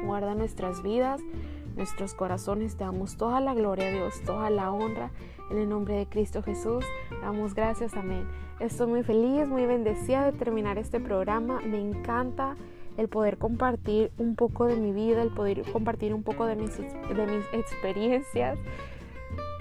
Guarda 0.05 0.35
nuestras 0.35 0.83
vidas, 0.83 1.21
nuestros 1.77 2.15
corazones. 2.15 2.77
Te 2.77 2.85
damos 2.85 3.17
toda 3.17 3.41
la 3.41 3.55
gloria, 3.55 3.91
Dios, 3.91 4.23
toda 4.25 4.51
la 4.51 4.73
honra. 4.73 5.11
En 5.53 5.59
el 5.59 5.69
nombre 5.69 5.97
de 5.97 6.07
Cristo 6.07 6.43
Jesús, 6.43 6.83
damos 7.21 7.55
gracias. 7.55 7.93
Amén. 7.93 8.27
Estoy 8.59 8.87
muy 8.87 9.03
feliz, 9.03 9.47
muy 9.47 9.67
bendecida 9.67 10.25
de 10.25 10.33
terminar 10.33 10.79
este 10.79 10.99
programa. 10.99 11.61
Me 11.61 11.79
encanta 11.79 12.57
el 12.97 13.09
poder 13.09 13.37
compartir 13.37 14.13
un 14.17 14.35
poco 14.35 14.65
de 14.65 14.77
mi 14.77 14.93
vida, 14.93 15.21
el 15.21 15.29
poder 15.29 15.71
compartir 15.71 16.15
un 16.15 16.23
poco 16.23 16.47
de 16.47 16.57
mis, 16.57 16.79
de 16.79 17.27
mis 17.27 17.45
experiencias. 17.53 18.59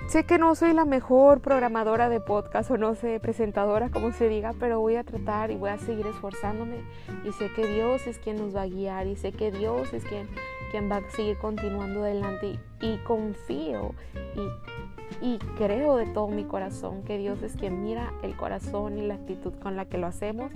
Sé 0.08 0.26
que 0.26 0.38
no 0.38 0.56
soy 0.56 0.74
la 0.74 0.86
mejor 0.86 1.42
programadora 1.42 2.08
de 2.08 2.22
podcast 2.22 2.72
o 2.72 2.78
no 2.78 2.96
sé, 2.96 3.20
presentadora, 3.20 3.90
como 3.90 4.14
se 4.14 4.30
diga, 4.30 4.54
pero 4.60 4.80
voy 4.80 4.96
a 4.96 5.04
tratar 5.04 5.52
y 5.52 5.56
voy 5.56 5.72
a 5.72 5.78
seguir 5.78 6.08
esforzándome. 6.08 6.84
Y 7.26 7.34
sé 7.34 7.50
que 7.54 7.68
Dios 7.68 8.08
es 8.08 8.18
quien 8.18 8.38
nos 8.38 8.56
va 8.56 8.64
a 8.64 8.68
guiar 8.68 9.08
y 9.08 9.18
sé 9.18 9.34
que 9.34 9.52
Dios 9.52 9.94
es 9.94 10.06
quien, 10.06 10.30
quien 10.72 10.90
va 10.90 10.98
a 10.98 11.10
seguir 11.12 11.38
continuando 11.38 12.04
adelante. 12.04 12.60
Y, 12.82 12.98
confío 13.00 13.94
y, 14.36 14.81
y 15.22 15.38
creo 15.58 15.98
de 15.98 16.06
todo 16.06 16.28
mi 16.28 16.44
corazón 16.44 17.04
que 17.04 17.18
Dios 17.18 17.42
es 17.42 17.56
quien 17.56 17.84
mira 17.84 18.14
el 18.24 18.36
corazón 18.36 18.98
y 18.98 19.06
la 19.06 19.16
actitud 19.16 19.54
con 19.56 19.76
la 19.76 19.86
que 19.86 19.98
lo 19.98 20.08
hacemos 20.08 20.52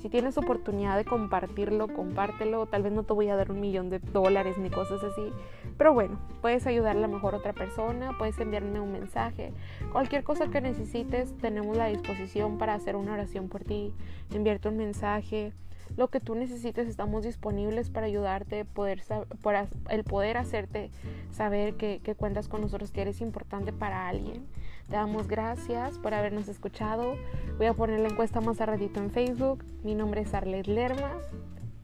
si 0.00 0.08
tienes 0.08 0.38
oportunidad 0.38 0.96
de 0.96 1.04
compartirlo, 1.04 1.86
compártelo. 1.88 2.64
Tal 2.64 2.82
vez 2.82 2.92
no 2.92 3.02
te 3.02 3.12
voy 3.12 3.28
a 3.28 3.36
dar 3.36 3.50
un 3.50 3.60
millón 3.60 3.90
de 3.90 3.98
dólares 3.98 4.56
ni 4.56 4.70
cosas 4.70 5.02
así. 5.04 5.30
Pero 5.76 5.92
bueno, 5.92 6.18
puedes 6.40 6.66
ayudar 6.66 6.96
a 6.96 7.00
la 7.00 7.06
mejor 7.06 7.34
otra 7.34 7.52
persona, 7.52 8.16
puedes 8.16 8.38
enviarme 8.38 8.80
un 8.80 8.92
mensaje. 8.92 9.52
Cualquier 9.92 10.24
cosa 10.24 10.48
que 10.48 10.62
necesites, 10.62 11.36
tenemos 11.36 11.76
la 11.76 11.86
disposición 11.86 12.56
para 12.56 12.72
hacer 12.74 12.96
una 12.96 13.12
oración 13.12 13.48
por 13.48 13.62
ti, 13.62 13.92
enviarte 14.32 14.68
un 14.68 14.78
mensaje. 14.78 15.52
Lo 15.96 16.08
que 16.08 16.20
tú 16.20 16.34
necesites, 16.34 16.88
estamos 16.88 17.24
disponibles 17.24 17.90
para 17.90 18.06
ayudarte, 18.06 18.64
poder, 18.64 19.02
para 19.42 19.68
el 19.88 20.04
poder 20.04 20.36
hacerte 20.36 20.90
saber 21.30 21.74
que, 21.74 22.00
que 22.02 22.14
cuentas 22.14 22.48
con 22.48 22.60
nosotros, 22.60 22.90
que 22.90 23.02
eres 23.02 23.20
importante 23.20 23.72
para 23.72 24.08
alguien. 24.08 24.46
Te 24.88 24.96
damos 24.96 25.28
gracias 25.28 25.98
por 25.98 26.14
habernos 26.14 26.48
escuchado. 26.48 27.14
Voy 27.58 27.66
a 27.66 27.74
poner 27.74 28.00
la 28.00 28.08
encuesta 28.08 28.40
más 28.40 28.60
a 28.60 28.66
ratito 28.66 29.00
en 29.00 29.10
Facebook. 29.10 29.64
Mi 29.84 29.94
nombre 29.94 30.22
es 30.22 30.34
Arlet 30.34 30.66
Lerma. 30.66 31.12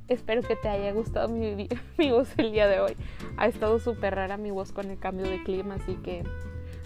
Espero 0.09 0.43
que 0.43 0.57
te 0.57 0.69
haya 0.69 0.93
gustado 0.93 1.29
mi, 1.29 1.69
mi 1.99 2.11
voz 2.11 2.29
el 2.39 2.53
día 2.53 2.67
de 2.69 2.81
hoy. 2.81 2.97
Ha 3.37 3.49
estado 3.49 3.79
súper 3.79 4.15
rara 4.15 4.37
mi 4.37 4.51
voz 4.51 4.73
con 4.73 4.91
el 4.91 4.99
cambio 4.99 5.29
de 5.29 5.43
clima, 5.43 5.75
así 5.75 5.97
que 5.97 6.25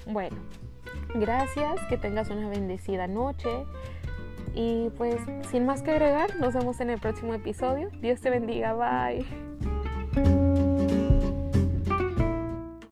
bueno, 0.07 0.37
gracias, 1.15 1.81
que 1.89 1.97
tengas 1.97 2.31
una 2.31 2.49
bendecida 2.49 3.07
noche. 3.07 3.65
Y 4.61 4.91
pues 4.91 5.17
sin 5.51 5.65
más 5.65 5.81
que 5.81 5.91
agregar, 5.91 6.37
nos 6.37 6.53
vemos 6.53 6.81
en 6.81 6.91
el 6.91 7.01
próximo 7.01 7.33
episodio. 7.33 7.89
Dios 8.03 8.21
te 8.21 8.29
bendiga, 8.29 8.75
bye. 8.75 10.50